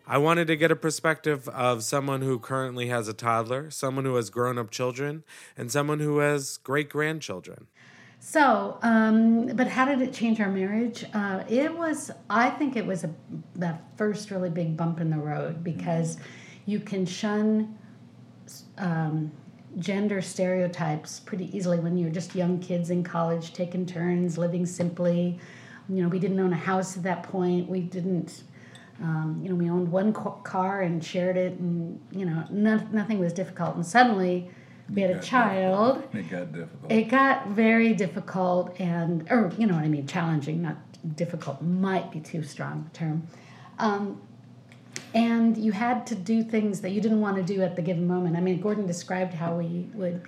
I 0.04 0.18
wanted 0.18 0.48
to 0.48 0.56
get 0.56 0.72
a 0.72 0.76
perspective 0.76 1.48
of 1.50 1.84
someone 1.84 2.22
who 2.22 2.40
currently 2.40 2.88
has 2.88 3.06
a 3.06 3.12
toddler, 3.12 3.70
someone 3.70 4.04
who 4.04 4.16
has 4.16 4.30
grown 4.30 4.58
up 4.58 4.72
children, 4.72 5.22
and 5.56 5.70
someone 5.70 6.00
who 6.00 6.18
has 6.18 6.56
great 6.56 6.88
grandchildren. 6.88 7.68
So, 8.18 8.78
um, 8.82 9.46
but 9.54 9.68
how 9.68 9.84
did 9.84 10.02
it 10.02 10.12
change 10.12 10.40
our 10.40 10.50
marriage? 10.50 11.04
Uh, 11.14 11.44
it 11.48 11.78
was, 11.78 12.10
I 12.28 12.50
think 12.50 12.74
it 12.74 12.84
was 12.84 13.04
a, 13.04 13.14
that 13.54 13.80
first 13.96 14.32
really 14.32 14.50
big 14.50 14.76
bump 14.76 14.98
in 14.98 15.10
the 15.10 15.18
road 15.18 15.62
because 15.62 16.16
you 16.66 16.80
can 16.80 17.06
shun 17.06 17.78
um, 18.78 19.30
gender 19.78 20.20
stereotypes 20.22 21.20
pretty 21.20 21.54
easily 21.56 21.78
when 21.80 21.96
you're 21.96 22.10
just 22.10 22.34
young 22.34 22.58
kids 22.60 22.90
in 22.90 23.02
college 23.02 23.52
taking 23.52 23.86
turns, 23.86 24.38
living 24.38 24.66
simply. 24.66 25.38
You 25.88 26.02
know, 26.02 26.08
we 26.08 26.18
didn't 26.18 26.38
own 26.40 26.52
a 26.52 26.56
house 26.56 26.96
at 26.96 27.02
that 27.02 27.22
point. 27.24 27.68
We 27.68 27.80
didn't, 27.80 28.44
um, 29.02 29.40
you 29.42 29.48
know, 29.50 29.54
we 29.54 29.68
owned 29.68 29.90
one 29.90 30.12
ca- 30.12 30.30
car 30.42 30.82
and 30.82 31.04
shared 31.04 31.36
it, 31.36 31.58
and, 31.58 32.00
you 32.10 32.24
know, 32.24 32.44
no, 32.50 32.76
nothing 32.92 33.18
was 33.18 33.32
difficult. 33.32 33.74
And 33.74 33.84
suddenly 33.84 34.50
we 34.94 35.02
had 35.02 35.10
a 35.12 35.20
child 35.20 36.04
It 36.12 36.28
got 36.30 36.52
difficult. 36.52 36.92
it 36.92 37.04
got 37.04 37.48
very 37.48 37.94
difficult 37.94 38.78
and 38.78 39.26
or 39.30 39.50
you 39.56 39.66
know 39.66 39.72
what 39.76 39.82
i 39.82 39.88
mean 39.88 40.06
challenging 40.06 40.60
not 40.60 40.76
difficult 41.16 41.62
might 41.62 42.12
be 42.12 42.20
too 42.20 42.42
strong 42.42 42.90
a 42.92 42.94
term 42.94 43.26
um, 43.78 44.20
and 45.14 45.56
you 45.56 45.72
had 45.72 46.06
to 46.06 46.14
do 46.14 46.42
things 46.42 46.80
that 46.80 46.90
you 46.90 47.00
didn't 47.00 47.20
want 47.20 47.36
to 47.36 47.42
do 47.42 47.62
at 47.62 47.76
the 47.76 47.82
given 47.82 48.06
moment 48.06 48.36
i 48.36 48.40
mean 48.40 48.60
gordon 48.60 48.86
described 48.86 49.32
how 49.32 49.56
we 49.56 49.88
would 49.94 50.22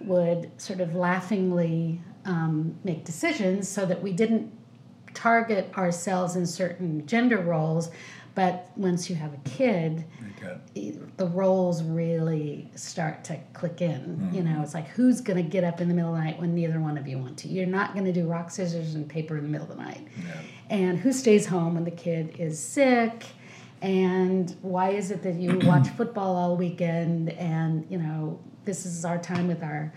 would 0.00 0.50
sort 0.60 0.80
of 0.80 0.94
laughingly 0.94 2.00
um, 2.24 2.76
make 2.82 3.04
decisions 3.04 3.68
so 3.68 3.86
that 3.86 4.02
we 4.02 4.12
didn't 4.12 4.52
target 5.14 5.72
ourselves 5.76 6.36
in 6.36 6.46
certain 6.46 7.06
gender 7.06 7.38
roles 7.38 7.90
but 8.34 8.70
once 8.76 9.08
you 9.10 9.16
have 9.16 9.32
a 9.32 9.48
kid 9.48 10.04
got 10.42 10.74
the 11.16 11.26
roles 11.26 11.82
really 11.82 12.70
start 12.74 13.24
to 13.24 13.38
click 13.52 13.80
in. 13.80 14.30
You 14.32 14.42
know, 14.42 14.60
it's 14.62 14.74
like 14.74 14.88
who's 14.88 15.20
going 15.20 15.42
to 15.42 15.48
get 15.48 15.64
up 15.64 15.80
in 15.80 15.88
the 15.88 15.94
middle 15.94 16.14
of 16.14 16.16
the 16.16 16.24
night 16.24 16.40
when 16.40 16.54
neither 16.54 16.80
one 16.80 16.98
of 16.98 17.06
you 17.06 17.18
want 17.18 17.38
to. 17.38 17.48
You're 17.48 17.66
not 17.66 17.92
going 17.92 18.04
to 18.06 18.12
do 18.12 18.26
rock, 18.26 18.50
scissors, 18.50 18.94
and 18.94 19.08
paper 19.08 19.36
in 19.36 19.44
the 19.44 19.48
middle 19.48 19.70
of 19.70 19.76
the 19.76 19.82
night. 19.82 20.06
And 20.70 20.98
who 20.98 21.12
stays 21.12 21.46
home 21.46 21.74
when 21.74 21.84
the 21.84 21.90
kid 21.90 22.36
is 22.38 22.58
sick? 22.58 23.24
And 23.82 24.54
why 24.62 24.90
is 24.90 25.10
it 25.10 25.22
that 25.24 25.34
you 25.34 25.58
watch 25.64 25.88
football 25.88 26.36
all 26.36 26.56
weekend? 26.56 27.30
And 27.30 27.86
you 27.90 27.98
know, 27.98 28.40
this 28.64 28.86
is 28.86 29.04
our 29.04 29.18
time 29.18 29.48
with 29.48 29.62
our 29.62 29.92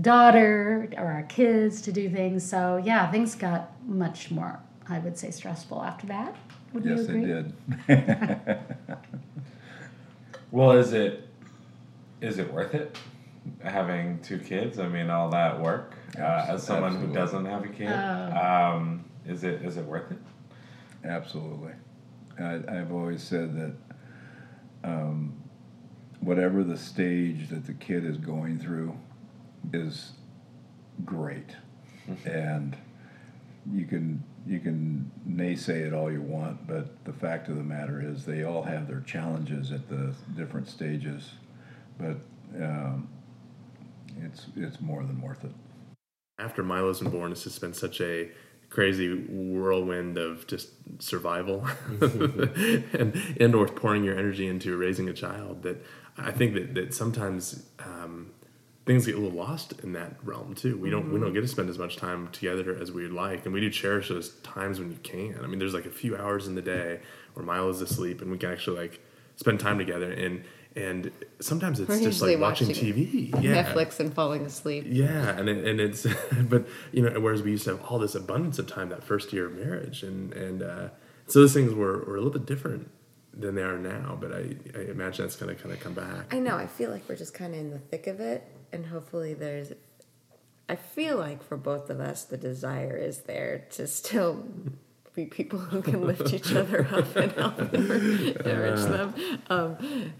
daughter 0.00 0.90
or 0.96 1.06
our 1.06 1.22
kids 1.24 1.80
to 1.82 1.92
do 1.92 2.10
things. 2.10 2.48
So 2.48 2.76
yeah, 2.76 3.10
things 3.10 3.34
got 3.34 3.70
much 3.86 4.30
more, 4.30 4.60
I 4.88 4.98
would 4.98 5.16
say, 5.16 5.30
stressful 5.30 5.82
after 5.82 6.06
that. 6.08 6.36
Would 6.74 6.84
you 6.84 6.96
yes, 6.96 7.08
agree? 7.08 7.30
it 7.30 7.54
did. 7.86 8.58
Well, 10.52 10.72
is 10.72 10.92
it 10.92 11.26
is 12.20 12.38
it 12.38 12.52
worth 12.52 12.74
it 12.74 12.98
having 13.64 14.20
two 14.20 14.38
kids? 14.38 14.78
I 14.78 14.86
mean, 14.86 15.08
all 15.08 15.30
that 15.30 15.58
work 15.58 15.94
uh, 16.18 16.46
as 16.50 16.62
someone 16.62 16.94
who 16.94 17.12
doesn't 17.12 17.46
have 17.46 17.64
a 17.64 17.68
kid. 17.68 17.88
Oh. 17.88 18.74
Um, 18.76 19.04
is 19.26 19.44
it 19.44 19.62
is 19.62 19.78
it 19.78 19.84
worth 19.86 20.12
it? 20.12 20.18
Absolutely. 21.04 21.72
I, 22.38 22.60
I've 22.68 22.92
always 22.92 23.22
said 23.22 23.56
that 23.56 23.74
um, 24.84 25.34
whatever 26.20 26.64
the 26.64 26.76
stage 26.76 27.48
that 27.50 27.66
the 27.66 27.74
kid 27.74 28.04
is 28.04 28.16
going 28.16 28.58
through 28.58 28.96
is 29.72 30.12
great, 31.04 31.56
and 32.24 32.76
you 33.72 33.84
can 33.86 34.22
you 34.46 34.58
can 34.58 35.10
naysay 35.28 35.86
it 35.86 35.92
all 35.92 36.10
you 36.10 36.20
want, 36.20 36.66
but 36.66 37.04
the 37.04 37.12
fact 37.12 37.48
of 37.48 37.56
the 37.56 37.62
matter 37.62 38.02
is 38.04 38.24
they 38.24 38.42
all 38.42 38.62
have 38.62 38.88
their 38.88 39.00
challenges 39.00 39.70
at 39.70 39.88
the 39.88 40.14
different 40.36 40.68
stages, 40.68 41.34
but 41.98 42.16
um, 42.60 43.08
it's 44.20 44.46
it's 44.56 44.80
more 44.80 45.04
than 45.04 45.20
worth 45.20 45.44
it. 45.44 45.52
after 46.38 46.62
Milo's 46.64 47.00
been 47.00 47.10
born, 47.10 47.30
it's 47.32 47.44
just 47.44 47.60
been 47.60 47.72
such 47.74 48.00
a 48.00 48.30
crazy 48.72 49.14
whirlwind 49.28 50.16
of 50.16 50.46
just 50.46 50.70
survival 50.98 51.66
and 52.00 53.14
and 53.38 53.54
or 53.54 53.68
pouring 53.68 54.02
your 54.02 54.18
energy 54.18 54.46
into 54.46 54.74
raising 54.78 55.10
a 55.10 55.12
child 55.12 55.62
that 55.62 55.84
I 56.16 56.30
think 56.30 56.54
that, 56.54 56.74
that 56.74 56.94
sometimes 56.94 57.66
um, 57.78 58.30
things 58.86 59.04
get 59.04 59.14
a 59.14 59.18
little 59.18 59.36
lost 59.36 59.74
in 59.82 59.92
that 59.92 60.16
realm 60.24 60.54
too. 60.54 60.78
We 60.78 60.88
don't 60.88 61.12
we 61.12 61.20
don't 61.20 61.34
get 61.34 61.42
to 61.42 61.48
spend 61.48 61.68
as 61.68 61.78
much 61.78 61.96
time 61.96 62.28
together 62.28 62.74
as 62.74 62.90
we'd 62.90 63.10
like, 63.10 63.44
and 63.44 63.52
we 63.52 63.60
do 63.60 63.68
cherish 63.68 64.08
those 64.08 64.30
times 64.36 64.80
when 64.80 64.90
you 64.90 64.98
can. 65.02 65.38
I 65.42 65.46
mean, 65.46 65.58
there's 65.58 65.74
like 65.74 65.86
a 65.86 65.90
few 65.90 66.16
hours 66.16 66.48
in 66.48 66.54
the 66.54 66.62
day 66.62 67.00
where 67.34 67.44
Milo's 67.44 67.82
asleep, 67.82 68.22
and 68.22 68.30
we 68.30 68.38
can 68.38 68.50
actually 68.50 68.80
like 68.80 69.00
spend 69.36 69.60
time 69.60 69.78
together 69.78 70.10
and. 70.10 70.44
And 70.74 71.10
sometimes 71.40 71.80
it's 71.80 71.88
We're 71.88 72.00
just 72.00 72.22
like 72.22 72.38
watching, 72.38 72.68
watching 72.68 72.94
TV. 72.94 73.42
Yeah. 73.42 73.62
Netflix 73.62 74.00
and 74.00 74.12
falling 74.12 74.46
asleep. 74.46 74.84
Yeah, 74.88 75.36
and 75.38 75.48
it, 75.48 75.66
and 75.66 75.80
it's 75.80 76.06
but 76.44 76.66
you 76.92 77.02
know 77.02 77.20
whereas 77.20 77.42
we 77.42 77.50
used 77.50 77.64
to 77.64 77.76
have 77.76 77.82
all 77.82 77.98
this 77.98 78.14
abundance 78.14 78.58
of 78.58 78.66
time 78.66 78.88
that 78.88 79.04
first 79.04 79.32
year 79.32 79.46
of 79.46 79.52
marriage, 79.52 80.02
and 80.02 80.32
and 80.32 80.62
uh, 80.62 80.88
so 81.26 81.40
those 81.40 81.52
things 81.52 81.74
were, 81.74 82.04
were 82.04 82.16
a 82.16 82.20
little 82.20 82.30
bit 82.30 82.46
different 82.46 82.90
than 83.34 83.54
they 83.54 83.62
are 83.62 83.78
now. 83.78 84.16
But 84.18 84.32
I, 84.32 84.56
I 84.74 84.82
imagine 84.90 85.24
that's 85.24 85.36
going 85.36 85.54
to 85.54 85.62
kind 85.62 85.74
of 85.74 85.80
come 85.80 85.94
back. 85.94 86.32
I 86.32 86.38
know. 86.38 86.56
I 86.56 86.66
feel 86.66 86.90
like 86.90 87.08
we're 87.08 87.16
just 87.16 87.34
kind 87.34 87.54
of 87.54 87.60
in 87.60 87.70
the 87.70 87.78
thick 87.78 88.06
of 88.06 88.20
it, 88.20 88.46
and 88.72 88.86
hopefully 88.86 89.34
there's. 89.34 89.72
I 90.68 90.76
feel 90.76 91.18
like 91.18 91.42
for 91.42 91.58
both 91.58 91.90
of 91.90 92.00
us, 92.00 92.24
the 92.24 92.38
desire 92.38 92.96
is 92.96 93.22
there 93.22 93.66
to 93.72 93.86
still 93.86 94.46
be 95.14 95.26
people 95.26 95.58
who 95.58 95.82
can 95.82 96.06
lift 96.06 96.32
each 96.32 96.52
other 96.54 96.88
up 96.90 97.14
and 97.16 97.32
help 97.32 97.56
them 97.56 97.92
or 97.92 97.96
enrich 97.96 98.80
them. 98.80 99.14
Um, 99.50 100.12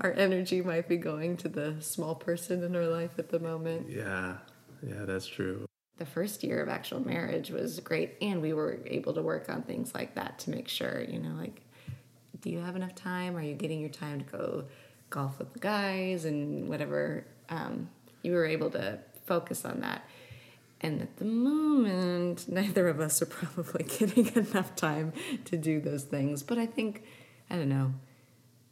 our 0.00 0.12
energy 0.12 0.60
might 0.62 0.88
be 0.88 0.96
going 0.96 1.36
to 1.38 1.48
the 1.48 1.76
small 1.80 2.14
person 2.14 2.62
in 2.64 2.74
our 2.74 2.86
life 2.86 3.18
at 3.18 3.28
the 3.28 3.38
moment. 3.38 3.88
Yeah, 3.88 4.38
yeah, 4.86 5.04
that's 5.04 5.26
true. 5.26 5.66
The 5.98 6.06
first 6.06 6.42
year 6.42 6.62
of 6.62 6.68
actual 6.68 7.00
marriage 7.00 7.50
was 7.50 7.78
great, 7.80 8.16
and 8.22 8.40
we 8.40 8.52
were 8.52 8.80
able 8.86 9.12
to 9.14 9.22
work 9.22 9.48
on 9.50 9.62
things 9.62 9.94
like 9.94 10.14
that 10.14 10.38
to 10.40 10.50
make 10.50 10.66
sure, 10.66 11.02
you 11.02 11.18
know, 11.18 11.34
like, 11.34 11.60
do 12.40 12.50
you 12.50 12.58
have 12.58 12.74
enough 12.74 12.94
time? 12.94 13.36
Are 13.36 13.42
you 13.42 13.54
getting 13.54 13.80
your 13.80 13.90
time 13.90 14.20
to 14.20 14.24
go 14.24 14.64
golf 15.10 15.38
with 15.38 15.52
the 15.52 15.58
guys 15.58 16.24
and 16.24 16.68
whatever? 16.68 17.26
Um, 17.50 17.90
you 18.22 18.32
were 18.32 18.46
able 18.46 18.70
to 18.70 18.98
focus 19.26 19.64
on 19.64 19.80
that. 19.80 20.02
And 20.80 21.02
at 21.02 21.16
the 21.18 21.24
moment, 21.24 22.48
neither 22.52 22.88
of 22.88 23.00
us 23.00 23.20
are 23.22 23.26
probably 23.26 23.84
getting 23.98 24.28
enough 24.34 24.74
time 24.76 25.12
to 25.46 25.56
do 25.56 25.80
those 25.80 26.04
things. 26.04 26.42
But 26.42 26.58
I 26.58 26.66
think, 26.66 27.04
I 27.50 27.56
don't 27.56 27.68
know, 27.68 27.94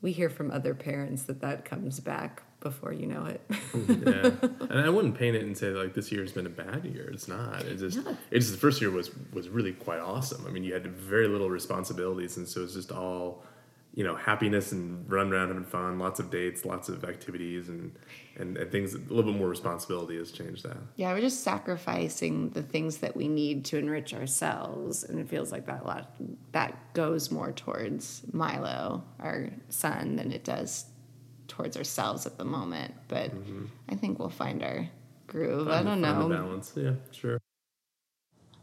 we 0.00 0.12
hear 0.12 0.30
from 0.30 0.50
other 0.50 0.74
parents 0.74 1.24
that 1.24 1.40
that 1.40 1.64
comes 1.64 2.00
back 2.00 2.42
before 2.60 2.92
you 2.92 3.06
know 3.06 3.24
it. 3.26 3.40
Yeah, 3.88 4.30
and 4.70 4.80
I 4.80 4.88
wouldn't 4.88 5.16
paint 5.16 5.36
it 5.36 5.42
and 5.42 5.56
say 5.56 5.68
like 5.70 5.94
this 5.94 6.10
year 6.10 6.22
has 6.22 6.32
been 6.32 6.46
a 6.46 6.50
bad 6.50 6.84
year. 6.84 7.08
It's 7.12 7.28
not. 7.28 7.62
It's 7.64 7.80
just 7.80 7.98
it's 8.30 8.46
just 8.46 8.52
the 8.52 8.58
first 8.58 8.80
year 8.80 8.90
was 8.90 9.10
was 9.32 9.48
really 9.48 9.72
quite 9.72 10.00
awesome. 10.00 10.44
I 10.46 10.50
mean, 10.50 10.64
you 10.64 10.72
had 10.72 10.86
very 10.86 11.28
little 11.28 11.48
responsibilities, 11.48 12.36
and 12.36 12.48
so 12.48 12.64
it's 12.64 12.74
just 12.74 12.90
all 12.90 13.44
you 13.95 14.04
know 14.04 14.14
happiness 14.14 14.73
and 14.73 15.11
run 15.11 15.33
around 15.33 15.49
having 15.49 15.64
fun, 15.64 15.99
lots 15.99 16.21
of 16.21 16.30
dates, 16.30 16.64
lots 16.64 16.88
of 16.88 17.04
activities, 17.04 17.68
and 17.68 17.92
and, 18.37 18.57
and 18.57 18.71
things. 18.71 18.95
A 18.95 18.99
little 18.99 19.33
bit 19.33 19.38
more 19.38 19.49
responsibility 19.49 20.16
has 20.16 20.30
changed 20.30 20.64
that. 20.64 20.76
Yeah, 20.97 21.12
we're 21.12 21.21
just 21.21 21.42
sacrificing 21.42 22.50
the 22.50 22.62
things 22.62 22.99
that 22.99 23.16
we 23.16 23.28
need 23.28 23.64
to 23.66 23.78
enrich 23.78 24.14
ourselves, 24.14 25.04
and 25.04 25.18
it 25.18 25.28
feels 25.28 25.50
like 25.50 25.66
that 25.66 25.85
lot 25.85 26.14
that 26.52 26.95
goes 26.95 27.30
more 27.30 27.52
towards 27.52 28.23
Milo, 28.33 29.04
our 29.21 29.50
son, 29.68 30.16
than 30.16 30.33
it 30.33 30.45
does 30.45 30.87
towards 31.49 31.76
ourselves 31.76 32.26
at 32.26 32.38
the 32.38 32.45
moment. 32.45 32.95
But 33.09 33.35
mm-hmm. 33.35 33.66
I 33.88 33.95
think 33.97 34.18
we'll 34.18 34.28
find 34.28 34.62
our 34.62 34.88
groove. 35.26 35.68
I 35.68 35.83
don't 35.83 36.02
Find 36.02 36.04
the 36.04 36.12
know. 36.12 36.28
balance. 36.28 36.73
Yeah, 36.76 36.92
sure. 37.11 37.38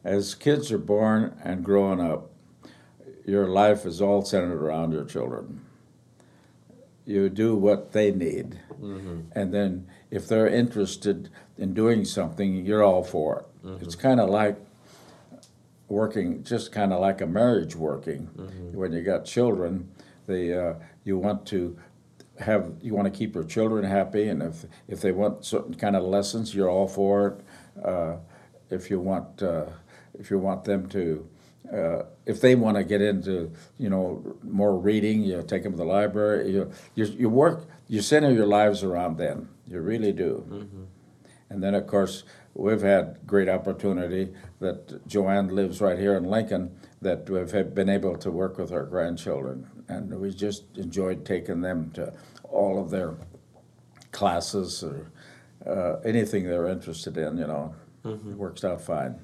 As 0.04 0.36
kids 0.36 0.72
are 0.72 0.78
born 0.78 1.36
and 1.44 1.64
growing 1.64 2.00
up, 2.00 2.30
your 3.26 3.48
life 3.48 3.86
is 3.86 4.02
all 4.02 4.22
centered 4.24 4.62
around 4.62 4.92
your 4.94 5.06
children. 5.06 5.62
You 7.06 7.30
do 7.30 7.56
what 7.56 7.92
they 7.92 8.12
need. 8.12 8.60
And 9.36 9.54
then 9.54 9.88
if 10.12 10.28
they're 10.28 10.48
interested 10.48 11.30
in 11.58 11.74
doing 11.74 12.06
something, 12.06 12.66
you're 12.66 12.84
all 12.84 13.04
for 13.04 13.40
it. 13.40 13.46
It's 13.82 13.96
kind 13.96 14.20
of 14.20 14.30
like 14.30 14.58
working, 15.88 16.44
just 16.44 16.72
kind 16.72 16.92
of 16.94 17.00
like 17.00 17.22
a 17.22 17.28
marriage 17.28 17.76
working. 17.76 18.28
When 18.74 18.92
you 18.94 19.02
got 19.02 19.26
children, 19.26 19.90
they, 20.28 20.54
uh, 20.54 20.76
you 21.04 21.18
want 21.18 21.46
to 21.48 21.78
have, 22.40 22.74
you 22.82 22.94
want 22.96 23.06
to 23.12 23.16
keep 23.18 23.36
your 23.36 23.44
children 23.44 23.84
happy, 23.86 24.28
and 24.28 24.42
if, 24.42 24.66
if 24.88 25.02
they 25.02 25.12
want 25.12 25.46
certain 25.46 25.76
kind 25.76 25.96
of 25.96 26.04
lessons, 26.04 26.54
you're 26.56 26.70
all 26.70 26.88
for 26.88 27.28
it. 27.28 27.86
Uh, 27.86 28.18
if 28.72 28.90
you 28.90 29.00
want, 29.00 29.42
uh, 29.44 29.66
if 30.20 30.32
you 30.32 30.40
want 30.40 30.64
them 30.64 30.90
to, 30.90 31.28
uh, 31.74 32.04
if 32.26 32.42
they 32.42 32.56
want 32.56 32.78
to 32.78 32.84
get 32.84 33.02
into, 33.02 33.52
you 33.78 33.90
know, 33.90 34.36
more 34.44 34.78
reading, 34.78 35.24
you 35.24 35.44
take 35.48 35.64
them 35.64 35.72
to 35.74 35.78
the 35.78 35.86
library. 35.86 36.52
You, 36.52 36.72
you, 36.96 37.06
you 37.06 37.30
work, 37.30 37.68
you 37.88 38.02
center 38.02 38.32
your 38.32 38.48
lives 38.48 38.84
around 38.84 39.18
them. 39.18 39.50
You 39.68 39.82
really 39.82 40.12
do. 40.12 40.68
And 41.50 41.64
then, 41.64 41.74
of 41.76 41.88
course, 41.88 42.24
we've 42.54 42.82
had 42.82 43.20
great 43.26 43.50
opportunity 43.50 44.34
that 44.60 45.08
Joanne 45.08 45.50
lives 45.50 45.82
right 45.82 45.98
here 45.98 46.16
in 46.16 46.24
Lincoln, 46.26 46.76
that 47.02 47.30
we've 47.30 47.52
had- 47.52 47.76
been 47.76 47.90
able 47.90 48.16
to 48.18 48.32
work 48.32 48.58
with 48.58 48.72
our 48.72 48.84
grandchildren. 48.84 49.68
And 49.88 50.20
we 50.20 50.32
just 50.32 50.64
enjoyed 50.78 51.26
taking 51.26 51.62
them 51.62 51.92
to 51.92 52.14
all 52.44 52.80
of 52.82 52.90
their 52.90 53.16
classes 54.12 54.84
or 54.84 55.12
uh, 55.66 56.00
anything 56.06 56.44
they're 56.46 56.68
interested 56.68 57.18
in, 57.18 57.38
you 57.38 57.48
know. 57.48 57.74
It 58.04 58.38
works 58.38 58.64
out 58.64 58.82
fine. 58.82 59.20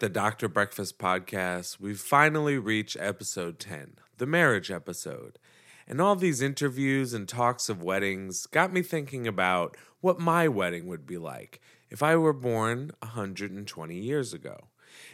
The 0.00 0.08
Dr. 0.08 0.48
Breakfast 0.48 0.98
Podcast, 0.98 1.78
we've 1.78 2.00
finally 2.00 2.56
reached 2.56 2.96
episode 2.98 3.58
10, 3.58 3.96
the 4.16 4.24
marriage 4.24 4.70
episode. 4.70 5.38
And 5.86 6.00
all 6.00 6.16
these 6.16 6.40
interviews 6.40 7.12
and 7.12 7.28
talks 7.28 7.68
of 7.68 7.82
weddings 7.82 8.46
got 8.46 8.72
me 8.72 8.80
thinking 8.80 9.26
about 9.26 9.76
what 10.00 10.18
my 10.18 10.48
wedding 10.48 10.86
would 10.86 11.04
be 11.06 11.18
like 11.18 11.60
if 11.90 12.02
I 12.02 12.16
were 12.16 12.32
born 12.32 12.92
120 13.00 13.94
years 13.94 14.32
ago. 14.32 14.68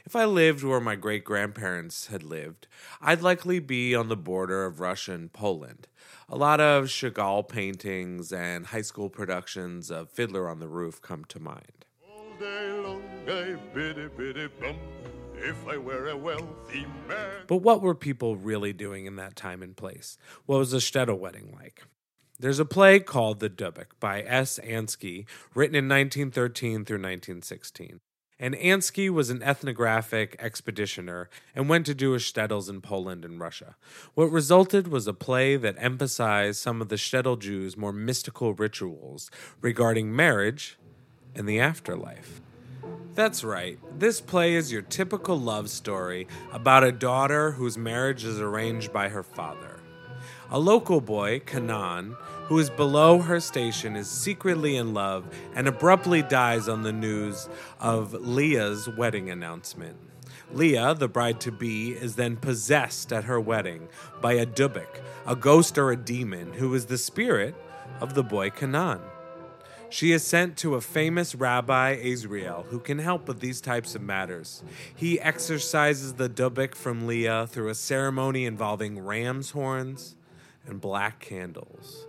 If 0.04 0.14
I 0.14 0.24
lived 0.24 0.62
where 0.62 0.80
my 0.80 0.94
great 0.94 1.24
grandparents 1.24 2.06
had 2.06 2.22
lived, 2.22 2.68
I'd 3.00 3.22
likely 3.22 3.58
be 3.58 3.92
on 3.92 4.08
the 4.08 4.16
border 4.16 4.66
of 4.66 4.78
Russia 4.78 5.14
and 5.14 5.32
Poland. 5.32 5.88
A 6.28 6.36
lot 6.36 6.60
of 6.60 6.84
Chagall 6.84 7.48
paintings 7.48 8.32
and 8.32 8.66
high 8.66 8.82
school 8.82 9.10
productions 9.10 9.90
of 9.90 10.10
Fiddler 10.10 10.48
on 10.48 10.60
the 10.60 10.68
Roof 10.68 11.02
come 11.02 11.24
to 11.24 11.40
mind. 11.40 11.86
But 17.48 17.56
what 17.56 17.82
were 17.82 17.96
people 17.96 18.36
really 18.36 18.72
doing 18.72 19.06
in 19.06 19.16
that 19.16 19.34
time 19.34 19.64
and 19.64 19.76
place? 19.76 20.16
What 20.44 20.58
was 20.58 20.72
a 20.72 20.76
shtetl 20.76 21.18
wedding 21.18 21.52
like? 21.52 21.82
There's 22.38 22.60
a 22.60 22.64
play 22.64 23.00
called 23.00 23.40
The 23.40 23.50
Dybbuk 23.50 23.98
by 23.98 24.22
S. 24.22 24.60
Ansky, 24.62 25.26
written 25.56 25.74
in 25.74 25.88
1913 25.88 26.84
through 26.84 26.98
1916. 26.98 27.98
And 28.38 28.54
Ansky 28.54 29.10
was 29.10 29.28
an 29.28 29.42
ethnographic 29.42 30.36
expeditioner 30.38 31.26
and 31.52 31.68
went 31.68 31.86
to 31.86 31.96
Jewish 31.96 32.32
shtetls 32.32 32.70
in 32.70 32.80
Poland 32.80 33.24
and 33.24 33.40
Russia. 33.40 33.74
What 34.14 34.30
resulted 34.30 34.86
was 34.86 35.08
a 35.08 35.12
play 35.12 35.56
that 35.56 35.74
emphasized 35.78 36.60
some 36.60 36.80
of 36.80 36.90
the 36.90 36.96
shtetl 36.96 37.40
Jews' 37.40 37.76
more 37.76 37.92
mystical 37.92 38.54
rituals 38.54 39.32
regarding 39.60 40.14
marriage 40.14 40.78
and 41.34 41.48
the 41.48 41.58
afterlife. 41.58 42.40
That's 43.16 43.42
right. 43.42 43.78
This 43.98 44.20
play 44.20 44.56
is 44.56 44.70
your 44.70 44.82
typical 44.82 45.40
love 45.40 45.70
story 45.70 46.28
about 46.52 46.84
a 46.84 46.92
daughter 46.92 47.52
whose 47.52 47.78
marriage 47.78 48.26
is 48.26 48.38
arranged 48.38 48.92
by 48.92 49.08
her 49.08 49.22
father. 49.22 49.80
A 50.50 50.58
local 50.58 51.00
boy, 51.00 51.40
Kanan, 51.40 52.14
who 52.48 52.58
is 52.58 52.68
below 52.68 53.20
her 53.20 53.40
station, 53.40 53.96
is 53.96 54.06
secretly 54.06 54.76
in 54.76 54.92
love 54.92 55.24
and 55.54 55.66
abruptly 55.66 56.20
dies 56.20 56.68
on 56.68 56.82
the 56.82 56.92
news 56.92 57.48
of 57.80 58.12
Leah's 58.12 58.86
wedding 58.86 59.30
announcement. 59.30 59.96
Leah, 60.52 60.92
the 60.92 61.08
bride 61.08 61.40
to 61.40 61.50
be, 61.50 61.92
is 61.92 62.16
then 62.16 62.36
possessed 62.36 63.14
at 63.14 63.24
her 63.24 63.40
wedding 63.40 63.88
by 64.20 64.34
a 64.34 64.44
dybbuk, 64.44 65.00
a 65.26 65.34
ghost 65.34 65.78
or 65.78 65.90
a 65.90 65.96
demon, 65.96 66.52
who 66.52 66.74
is 66.74 66.84
the 66.84 66.98
spirit 66.98 67.54
of 67.98 68.12
the 68.12 68.22
boy 68.22 68.50
Kanan. 68.50 69.00
She 69.96 70.12
is 70.12 70.22
sent 70.22 70.58
to 70.58 70.74
a 70.74 70.82
famous 70.82 71.34
rabbi, 71.34 71.96
Azriel, 71.96 72.66
who 72.66 72.80
can 72.80 72.98
help 72.98 73.26
with 73.26 73.40
these 73.40 73.62
types 73.62 73.94
of 73.94 74.02
matters. 74.02 74.62
He 74.94 75.18
exorcises 75.18 76.12
the 76.12 76.28
dybbuk 76.28 76.74
from 76.74 77.06
Leah 77.06 77.46
through 77.46 77.70
a 77.70 77.74
ceremony 77.74 78.44
involving 78.44 78.98
ram's 78.98 79.52
horns 79.52 80.14
and 80.66 80.82
black 80.82 81.20
candles. 81.20 82.06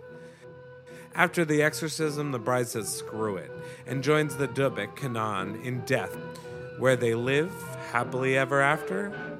After 1.14 1.46
the 1.46 1.62
exorcism, 1.62 2.30
the 2.30 2.38
bride 2.38 2.68
says 2.68 2.94
screw 2.94 3.36
it 3.36 3.50
and 3.86 4.04
joins 4.04 4.36
the 4.36 4.48
dybbuk, 4.48 4.94
Kanan, 4.94 5.64
in 5.64 5.80
death, 5.86 6.14
where 6.78 6.94
they 6.94 7.14
live 7.14 7.54
happily 7.90 8.36
ever 8.36 8.60
after. 8.60 9.38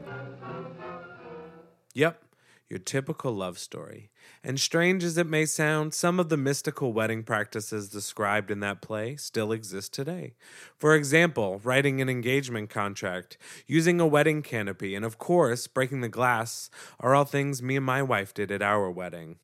Yep, 1.93 2.25
your 2.69 2.79
typical 2.79 3.33
love 3.33 3.59
story. 3.59 4.11
And 4.45 4.61
strange 4.61 5.03
as 5.03 5.17
it 5.17 5.27
may 5.27 5.47
sound, 5.47 5.95
some 5.95 6.21
of 6.21 6.29
the 6.29 6.37
mystical 6.37 6.93
wedding 6.93 7.23
practices 7.23 7.89
described 7.89 8.51
in 8.51 8.61
that 8.61 8.83
play 8.83 9.17
still 9.17 9.53
exist 9.53 9.95
today. 9.95 10.35
For 10.77 10.95
example, 10.95 11.61
writing 11.65 12.01
an 12.01 12.09
engagement 12.09 12.71
contract, 12.71 13.39
using 13.67 14.01
a 14.01 14.07
wedding 14.07 14.43
canopy, 14.43 14.95
and 14.95 15.05
of 15.05 15.19
course, 15.19 15.67
breaking 15.67 16.03
the 16.03 16.09
glass 16.09 16.71
are 17.01 17.15
all 17.15 17.25
things 17.25 17.63
me 17.63 17.77
and 17.77 17.87
my 17.87 18.03
wife 18.03 18.35
did 18.35 18.51
at 18.51 18.63
our 18.63 18.91
wedding. 18.91 19.37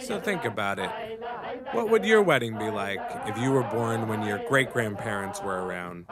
So 0.00 0.20
think 0.20 0.44
about 0.44 0.78
it. 0.78 0.90
What 1.72 1.90
would 1.90 2.04
your 2.04 2.22
wedding 2.22 2.58
be 2.58 2.70
like 2.70 3.00
if 3.26 3.38
you 3.38 3.50
were 3.50 3.62
born 3.62 4.08
when 4.08 4.22
your 4.22 4.38
great 4.48 4.72
grandparents 4.72 5.42
were 5.42 5.64
around? 5.64 6.06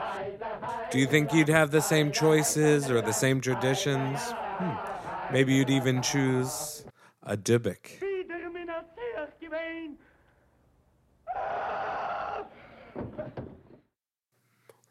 Do 0.91 0.99
you 0.99 1.05
think 1.05 1.33
you'd 1.33 1.49
have 1.49 1.71
the 1.71 1.81
same 1.81 2.11
choices 2.11 2.89
or 2.89 3.01
the 3.01 3.13
same 3.13 3.41
traditions? 3.41 4.19
Hmm. 4.21 4.92
Maybe 5.31 5.53
you'd 5.53 5.69
even 5.69 6.01
choose 6.01 6.85
a 7.23 7.37
dybbuk. 7.37 7.99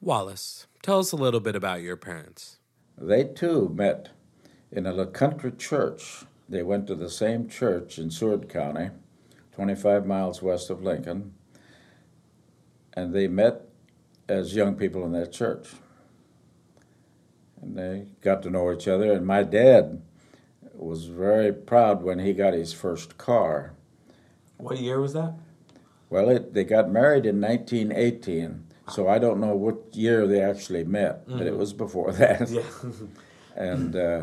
Wallace, 0.00 0.66
tell 0.82 0.98
us 0.98 1.12
a 1.12 1.16
little 1.16 1.38
bit 1.38 1.54
about 1.54 1.80
your 1.80 1.96
parents. 1.96 2.58
They 2.98 3.22
too 3.22 3.68
met 3.72 4.08
in 4.72 4.84
a 4.84 5.06
country 5.06 5.52
church. 5.52 6.24
They 6.48 6.64
went 6.64 6.88
to 6.88 6.96
the 6.96 7.08
same 7.08 7.48
church 7.48 7.98
in 7.98 8.10
Seward 8.10 8.48
County, 8.48 8.90
25 9.52 10.04
miles 10.04 10.42
west 10.42 10.70
of 10.70 10.82
Lincoln, 10.82 11.34
and 12.94 13.14
they 13.14 13.28
met 13.28 13.62
as 14.28 14.56
young 14.56 14.74
people 14.74 15.04
in 15.04 15.12
that 15.12 15.30
church. 15.30 15.68
And 17.60 17.78
they 17.78 18.06
got 18.22 18.42
to 18.42 18.50
know 18.50 18.72
each 18.72 18.88
other, 18.88 19.12
and 19.12 19.24
my 19.24 19.44
dad 19.44 20.02
was 20.84 21.06
very 21.06 21.52
proud 21.52 22.02
when 22.02 22.18
he 22.18 22.32
got 22.32 22.54
his 22.54 22.72
first 22.72 23.18
car. 23.18 23.74
What 24.58 24.78
year 24.78 25.00
was 25.00 25.12
that? 25.12 25.34
Well, 26.10 26.28
it, 26.28 26.52
they 26.54 26.64
got 26.64 26.90
married 26.90 27.24
in 27.24 27.40
1918, 27.40 28.64
so 28.90 29.08
I 29.08 29.18
don't 29.18 29.40
know 29.40 29.56
what 29.56 29.94
year 29.94 30.26
they 30.26 30.42
actually 30.42 30.84
met, 30.84 31.26
but 31.26 31.46
it 31.46 31.56
was 31.56 31.72
before 31.72 32.12
that. 32.22 32.50
Yeah. 32.50 32.62
and 33.56 33.96
uh, 33.96 34.22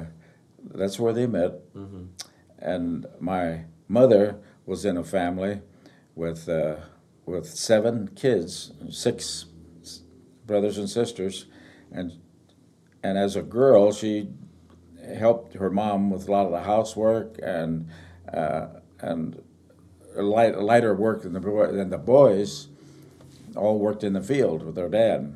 that's 0.73 0.99
where 0.99 1.13
they 1.13 1.27
met. 1.27 1.53
And 2.59 3.05
my 3.19 3.65
mother 3.87 4.37
was 4.65 4.85
in 4.85 4.97
a 4.97 5.03
family 5.03 5.61
with 6.15 6.47
uh, 6.47 6.75
with 7.25 7.47
seven 7.47 8.09
kids, 8.15 8.71
six 8.89 9.45
brothers 10.45 10.77
and 10.77 10.89
sisters, 10.89 11.45
and 11.91 12.11
and 13.01 13.17
as 13.17 13.35
a 13.35 13.41
girl, 13.41 13.91
she 13.91 14.29
helped 15.17 15.55
her 15.55 15.69
mom 15.69 16.09
with 16.09 16.27
a 16.27 16.31
lot 16.31 16.45
of 16.45 16.51
the 16.51 16.63
housework 16.63 17.39
and 17.41 17.89
uh, 18.33 18.67
and 18.99 19.41
light, 20.15 20.57
lighter 20.57 20.93
work 20.95 21.23
than 21.23 21.33
the 21.33 21.39
boy, 21.39 21.71
than 21.71 21.89
the 21.89 21.97
boys. 21.97 22.67
All 23.55 23.79
worked 23.79 24.03
in 24.03 24.13
the 24.13 24.21
field 24.21 24.63
with 24.63 24.75
their 24.75 24.89
dad. 24.89 25.33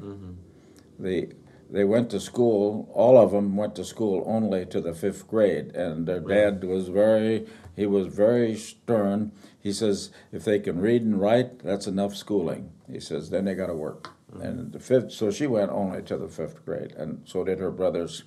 They 1.00 1.30
they 1.70 1.84
went 1.84 2.12
to 2.12 2.20
school. 2.20 2.88
All 2.94 3.18
of 3.18 3.32
them 3.32 3.56
went 3.58 3.76
to 3.76 3.84
school 3.84 4.24
only 4.28 4.66
to 4.68 4.80
the 4.80 4.94
fifth 4.94 5.28
grade, 5.28 5.76
and 5.76 6.06
their 6.06 6.20
dad 6.20 6.64
was 6.64 6.88
very 6.90 7.48
he 7.76 7.88
was 7.88 8.08
very 8.08 8.56
stern. 8.56 9.32
He 9.60 9.74
says 9.74 10.12
if 10.32 10.44
they 10.44 10.60
can 10.60 10.80
read 10.80 11.02
and 11.02 11.20
write, 11.20 11.60
that's 11.60 11.88
enough 11.88 12.16
schooling. 12.16 12.72
He 12.92 13.00
says 13.00 13.30
then 13.30 13.46
they 13.46 13.56
got 13.56 13.68
to 13.68 13.74
work. 13.74 14.12
And 14.40 14.72
the 14.72 14.80
fifth, 14.80 15.12
so 15.12 15.32
she 15.32 15.48
went 15.48 15.72
only 15.72 16.02
to 16.04 16.18
the 16.18 16.28
fifth 16.28 16.66
grade, 16.66 16.94
and 16.98 17.22
so 17.26 17.44
did 17.44 17.60
her 17.60 17.72
brothers 17.72 18.24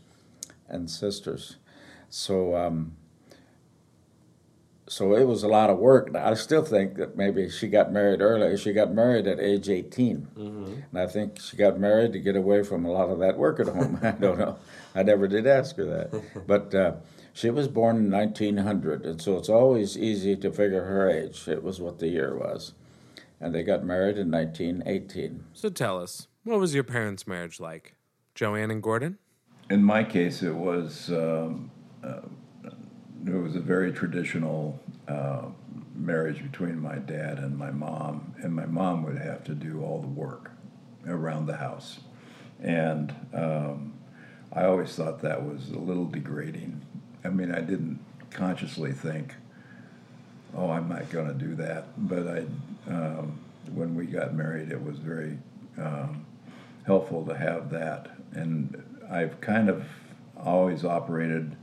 and 0.69 0.91
sisters. 0.91 1.57
So 2.09 2.57
um, 2.57 2.97
so 4.89 5.15
it 5.15 5.25
was 5.25 5.43
a 5.43 5.49
lot 5.49 5.71
of 5.71 5.79
work. 5.79 6.15
I 6.15 6.35
still 6.35 6.63
think 6.63 6.95
that 6.97 7.17
maybe 7.17 7.49
she 7.49 7.69
got 7.69 7.93
married 7.93 8.21
early. 8.21 8.57
She 8.57 8.73
got 8.73 8.93
married 8.93 9.27
at 9.27 9.41
age 9.41 9.69
18. 9.69 10.29
And 10.37 10.99
I 10.99 11.07
think 11.07 11.41
she 11.41 11.57
got 11.57 11.79
married 11.79 12.13
to 12.13 12.21
get 12.21 12.37
away 12.37 12.63
from 12.63 12.85
a 12.85 12.93
lot 12.93 13.11
of 13.11 13.19
that 13.19 13.37
work 13.37 13.59
at 13.59 13.67
home. 13.67 13.99
I 14.03 14.13
don't 14.13 14.39
know. 14.39 14.59
I 14.95 15.03
never 15.03 15.27
did 15.27 15.47
ask 15.47 15.77
her 15.77 15.85
that. 15.85 16.23
But 16.47 16.75
uh, 16.75 16.93
she 17.33 17.51
was 17.51 17.67
born 17.67 17.97
in 17.97 18.11
1900, 18.11 19.05
and 19.05 19.21
so 19.21 19.37
it's 19.37 19.49
always 19.49 19.99
easy 19.99 20.37
to 20.37 20.53
figure 20.53 20.85
her 20.85 21.11
age. 21.11 21.49
It 21.49 21.63
was 21.65 21.81
what 21.81 21.99
the 21.99 22.09
year 22.09 22.37
was. 22.37 22.73
And 23.41 23.55
they 23.55 23.65
got 23.65 23.85
married 23.85 24.17
in 24.17 24.31
1918. 24.31 25.45
So 25.53 25.69
tell 25.69 26.01
us, 26.01 26.29
what 26.45 26.61
was 26.61 26.75
your 26.75 26.85
parents' 26.85 27.27
marriage 27.27 27.59
like? 27.59 27.97
Joanne 28.35 28.71
and 28.71 28.83
Gordon? 28.83 29.19
In 29.69 29.83
my 29.83 30.05
case, 30.05 30.43
it 30.45 30.55
was 30.55 31.11
um, 31.11 31.71
uh, 32.05 32.21
it 33.27 33.35
was 33.35 33.57
a 33.57 33.61
very 33.61 33.93
traditional 33.93 34.81
uh, 35.09 35.47
marriage 35.97 36.41
between 36.41 36.79
my 36.79 36.97
dad 36.97 37.39
and 37.39 37.59
my 37.59 37.73
mom, 37.73 38.35
and 38.43 38.55
my 38.55 38.67
mom 38.67 39.03
would 39.03 39.19
have 39.19 39.43
to 39.45 39.55
do 39.55 39.83
all 39.83 40.01
the 40.01 40.07
work 40.07 40.53
around 41.09 41.47
the 41.47 41.57
house, 41.57 41.99
and 42.63 43.13
um, 43.35 43.95
I 44.53 44.67
always 44.67 44.95
thought 44.95 45.21
that 45.23 45.45
was 45.45 45.71
a 45.71 45.79
little 45.79 46.07
degrading. 46.07 46.81
I 47.25 47.31
mean, 47.31 47.51
I 47.51 47.61
didn't 47.61 47.99
consciously 48.31 48.93
think, 48.93 49.35
"Oh, 50.55 50.71
I'm 50.71 50.89
not 50.89 51.11
going 51.11 51.27
to 51.27 51.35
do 51.35 51.57
that," 51.57 51.87
but 51.97 52.29
I, 52.29 52.45
um, 52.89 53.41
when 53.75 53.97
we 53.97 54.07
got 54.07 54.33
married, 54.33 54.71
it 54.71 54.81
was 54.81 54.99
very 54.99 55.39
um, 55.77 56.25
helpful 56.87 57.27
to 57.27 57.37
have 57.37 57.71
that. 57.71 58.13
And 58.33 58.96
I've 59.11 59.41
kind 59.41 59.69
of 59.69 59.87
always 60.37 60.85
operated 60.85 61.57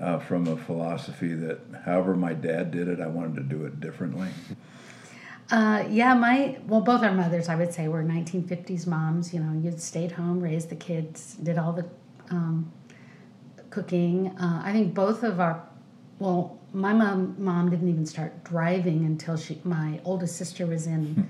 uh, 0.00 0.18
from 0.18 0.46
a 0.48 0.56
philosophy 0.56 1.34
that 1.34 1.60
however 1.84 2.14
my 2.14 2.34
dad 2.34 2.70
did 2.70 2.88
it, 2.88 3.00
I 3.00 3.06
wanted 3.06 3.36
to 3.36 3.42
do 3.42 3.64
it 3.64 3.80
differently. 3.80 4.28
Uh, 5.50 5.84
yeah, 5.90 6.14
my 6.14 6.58
well, 6.66 6.80
both 6.80 7.02
our 7.02 7.12
mothers, 7.12 7.48
I 7.50 7.56
would 7.56 7.74
say, 7.74 7.86
were 7.86 8.02
1950s 8.02 8.86
moms. 8.86 9.34
You 9.34 9.40
know, 9.40 9.60
you'd 9.60 9.80
stayed 9.80 10.12
home, 10.12 10.40
raised 10.40 10.70
the 10.70 10.76
kids, 10.76 11.34
did 11.34 11.58
all 11.58 11.72
the 11.72 11.84
um, 12.30 12.72
cooking. 13.68 14.28
Uh, 14.38 14.62
I 14.64 14.72
think 14.72 14.94
both 14.94 15.22
of 15.22 15.40
our, 15.40 15.62
well, 16.18 16.58
my 16.72 16.94
mom 16.94 17.34
mom 17.38 17.68
didn't 17.70 17.88
even 17.88 18.06
start 18.06 18.44
driving 18.44 19.04
until 19.04 19.36
she 19.36 19.60
my 19.64 20.00
oldest 20.04 20.36
sister 20.36 20.64
was 20.66 20.86
in 20.86 21.28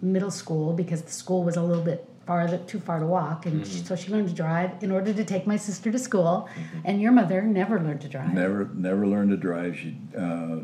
middle 0.00 0.30
school 0.30 0.72
because 0.72 1.02
the 1.02 1.10
school 1.10 1.42
was 1.42 1.56
a 1.56 1.62
little 1.62 1.82
bit 1.82 2.08
farther 2.28 2.58
too 2.58 2.78
far 2.78 3.00
to 3.00 3.06
walk, 3.06 3.46
and 3.46 3.66
she, 3.66 3.78
so 3.78 3.96
she 3.96 4.12
learned 4.12 4.28
to 4.28 4.34
drive 4.34 4.70
in 4.82 4.92
order 4.92 5.14
to 5.14 5.24
take 5.24 5.46
my 5.46 5.56
sister 5.56 5.90
to 5.90 5.98
school. 5.98 6.46
And 6.84 7.00
your 7.00 7.10
mother 7.10 7.40
never 7.40 7.80
learned 7.80 8.02
to 8.02 8.08
drive. 8.08 8.34
Never, 8.34 8.68
never 8.74 9.06
learned 9.06 9.30
to 9.30 9.38
drive. 9.38 9.78
She 9.78 9.96
uh, 10.16 10.58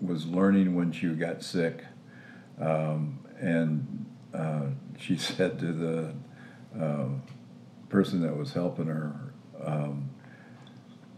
was 0.00 0.24
learning 0.26 0.76
when 0.76 0.92
she 0.92 1.08
got 1.08 1.42
sick, 1.42 1.84
um, 2.60 3.18
and 3.40 4.06
uh, 4.32 4.66
she 4.98 5.16
said 5.28 5.58
to 5.58 5.72
the 5.72 6.14
uh, 6.80 7.08
person 7.88 8.22
that 8.22 8.36
was 8.36 8.52
helping 8.52 8.86
her, 8.86 9.12
um, 9.64 10.10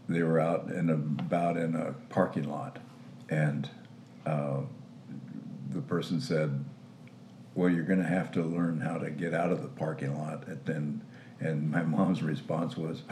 they 0.09 0.23
were 0.23 0.39
out 0.39 0.65
and 0.65 0.89
about 0.89 1.55
in 1.55 1.75
a 1.75 1.93
parking 2.09 2.49
lot, 2.49 2.79
and 3.29 3.69
uh, 4.25 4.61
the 5.69 5.81
person 5.81 6.19
said, 6.19 6.65
"Well, 7.55 7.69
you're 7.69 7.83
going 7.83 7.99
to 7.99 8.05
have 8.05 8.31
to 8.33 8.43
learn 8.43 8.81
how 8.81 8.97
to 8.97 9.09
get 9.09 9.33
out 9.33 9.51
of 9.51 9.61
the 9.61 9.69
parking 9.69 10.17
lot." 10.17 10.47
And 10.47 10.65
then, 10.65 11.01
and 11.39 11.71
my 11.71 11.83
mom's 11.83 12.23
response 12.23 12.77
was, 12.77 13.03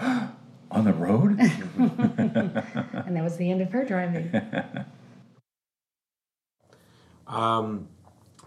"On 0.72 0.84
the 0.86 0.94
road." 0.94 1.40
and 1.40 3.16
that 3.16 3.24
was 3.24 3.38
the 3.38 3.50
end 3.52 3.62
of 3.62 3.72
her 3.72 3.86
driving. 3.86 4.32
Um, 7.32 7.88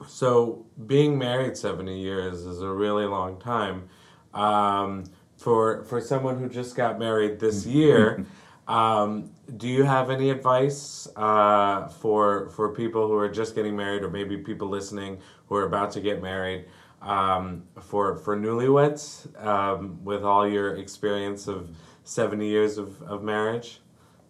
so 0.07 0.66
being 0.87 1.18
married 1.18 1.57
70 1.57 1.98
years 1.98 2.44
is 2.44 2.61
a 2.61 2.68
really 2.68 3.07
long 3.07 3.40
time. 3.40 3.88
Um, 4.35 5.04
for 5.37 5.85
for 5.85 6.00
someone 6.00 6.38
who 6.38 6.48
just 6.48 6.76
got 6.76 6.98
married 6.98 7.40
this 7.40 7.66
year, 7.66 8.24
um, 8.68 9.30
do 9.57 9.68
you 9.68 9.85
have 9.85 10.11
any 10.11 10.30
advice 10.30 11.09
uh, 11.16 11.88
for 11.88 12.48
for 12.50 12.74
people 12.74 13.09
who 13.09 13.14
are 13.14 13.28
just 13.28 13.54
getting 13.54 13.76
married, 13.76 14.02
or 14.02 14.11
maybe 14.11 14.37
people 14.38 14.68
listening 14.68 15.18
who 15.48 15.57
are 15.57 15.64
about 15.66 15.90
to 15.92 16.00
get 16.00 16.22
married? 16.22 16.66
Um, 17.02 17.64
for 17.83 18.16
for 18.16 18.37
newlyweds, 18.37 19.28
um, 19.44 20.02
with 20.04 20.24
all 20.24 20.48
your 20.48 20.76
experience 20.76 21.46
of 21.48 21.68
70 22.04 22.46
years 22.46 22.78
of, 22.78 23.02
of 23.02 23.22
marriage, 23.22 23.80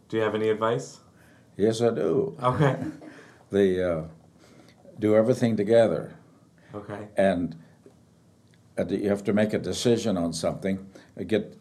do 0.09 0.17
you 0.17 0.23
have 0.23 0.35
any 0.35 0.49
advice? 0.49 0.99
Yes, 1.57 1.81
I 1.81 1.91
do. 1.91 2.37
Okay. 2.43 2.77
They 3.51 3.81
uh, 3.81 4.05
do 4.99 5.15
everything 5.15 5.57
together. 5.57 6.17
Okay. 6.75 7.07
and 7.17 7.55
uh, 8.77 8.85
you 8.89 9.09
have 9.09 9.23
to 9.25 9.33
make 9.33 9.53
a 9.53 9.59
decision 9.61 10.17
on 10.17 10.33
something, 10.33 10.91
uh, 11.19 11.23
get 11.23 11.57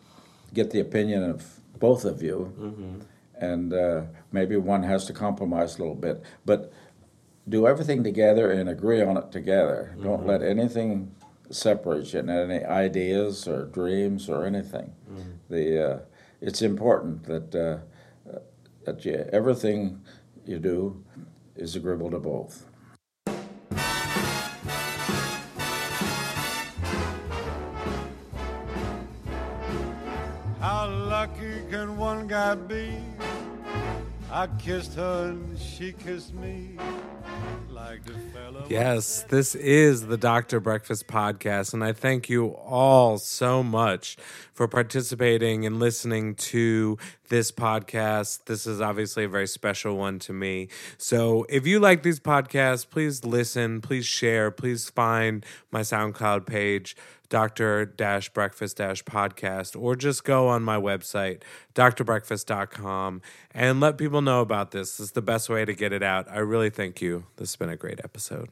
get 0.54 0.72
the 0.72 0.80
opinion 0.80 1.24
of 1.24 1.60
both 1.78 2.06
of 2.06 2.24
you, 2.24 2.52
and 3.44 3.74
uh, 3.74 4.02
maybe 4.32 4.56
one 4.56 4.84
has 4.84 5.06
to 5.06 5.14
compromise 5.14 5.76
a 5.76 5.80
little 5.80 5.96
bit, 5.96 6.24
but 6.46 6.72
do 7.48 7.68
everything 7.68 8.04
together 8.04 8.52
and 8.52 8.70
agree 8.70 9.02
on 9.02 9.18
it 9.18 9.32
together. 9.32 9.96
Don't 10.02 10.26
let 10.26 10.42
anything 10.42 11.14
separate 11.50 12.14
you, 12.14 12.20
any 12.20 12.64
ideas 12.64 13.48
or 13.48 13.66
dreams 13.66 14.30
or 14.30 14.46
anything. 14.46 14.94
The 15.50 15.66
uh, 15.88 16.00
it's 16.42 16.62
important 16.62 17.26
that 17.26 17.54
uh, 17.54 18.32
uh, 18.34 18.40
that 18.86 19.04
you 19.06 19.28
everything 19.34 20.02
you 20.46 20.60
do 20.60 21.04
is 21.56 21.76
agreeable 21.76 22.12
to 22.12 22.20
both. 22.20 22.66
How 30.60 30.88
lucky 30.88 31.62
can 31.70 31.98
one 31.98 32.26
guy 32.28 32.56
be? 32.56 32.93
I 34.34 34.48
kissed 34.58 34.96
her 34.96 35.26
and 35.30 35.60
she 35.60 35.94
kissed 35.94 36.34
me 36.34 36.76
like. 37.70 38.02
Yes, 38.68 39.24
this 39.30 39.54
is 39.54 40.08
the 40.08 40.18
Dr. 40.18 40.60
Breakfast 40.60 41.08
Podcast, 41.08 41.74
and 41.74 41.84
I 41.84 41.94
thank 41.94 42.30
you 42.30 42.48
all 42.48 43.20
so 43.20 43.62
much 43.62 44.18
for 44.54 44.68
participating 44.68 45.68
and 45.68 45.80
listening 45.80 46.34
to 46.36 46.98
this 47.30 47.52
podcast. 47.52 48.46
This 48.46 48.66
is 48.66 48.82
obviously 48.82 49.26
a 49.26 49.30
very 49.30 49.48
special 49.48 49.98
one 49.98 50.18
to 50.20 50.34
me. 50.34 50.70
So 50.98 51.46
if 51.50 51.68
you 51.68 51.80
like 51.80 52.02
these 52.02 52.20
podcasts, 52.20 52.90
please 52.90 53.24
listen, 53.24 53.82
please 53.82 54.06
share, 54.06 54.50
please 54.50 54.90
find 54.90 55.46
my 55.72 55.82
SoundCloud 55.82 56.48
page. 56.48 56.96
Dr. 57.34 57.88
Breakfast 58.32 58.78
Podcast, 58.78 59.76
or 59.82 59.96
just 59.96 60.24
go 60.24 60.50
on 60.50 60.62
my 60.62 60.78
website, 60.78 61.42
drbreakfast.com, 61.74 63.24
and 63.56 63.80
let 63.80 63.98
people 63.98 64.22
know 64.22 64.42
about 64.42 64.70
this. 64.70 64.98
This 64.98 65.08
is 65.08 65.12
the 65.14 65.24
best 65.24 65.50
way 65.50 65.66
to 65.66 65.74
get 65.74 65.92
it 65.92 66.04
out. 66.04 66.28
I 66.30 66.38
really 66.38 66.70
thank 66.70 67.02
you. 67.02 67.26
This 67.38 67.54
has 67.54 67.56
been 67.56 67.70
a 67.70 67.76
great 67.76 68.00
episode. 68.04 68.50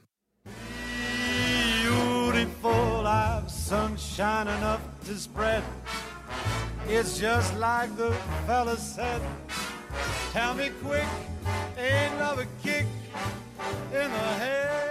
Beautiful, 1.83 3.05
I've 3.05 3.51
sunshine 3.51 4.47
enough 4.47 4.81
to 5.05 5.15
spread. 5.15 5.63
It's 6.87 7.19
just 7.19 7.55
like 7.57 7.95
the 7.97 8.11
fella 8.47 8.77
said. 8.77 9.21
Tell 10.31 10.55
me 10.55 10.71
quick, 10.83 11.05
ain't 11.77 12.17
love 12.17 12.39
a 12.39 12.47
kick 12.63 12.87
in 13.93 14.09
the 14.09 14.33
head? 14.41 14.90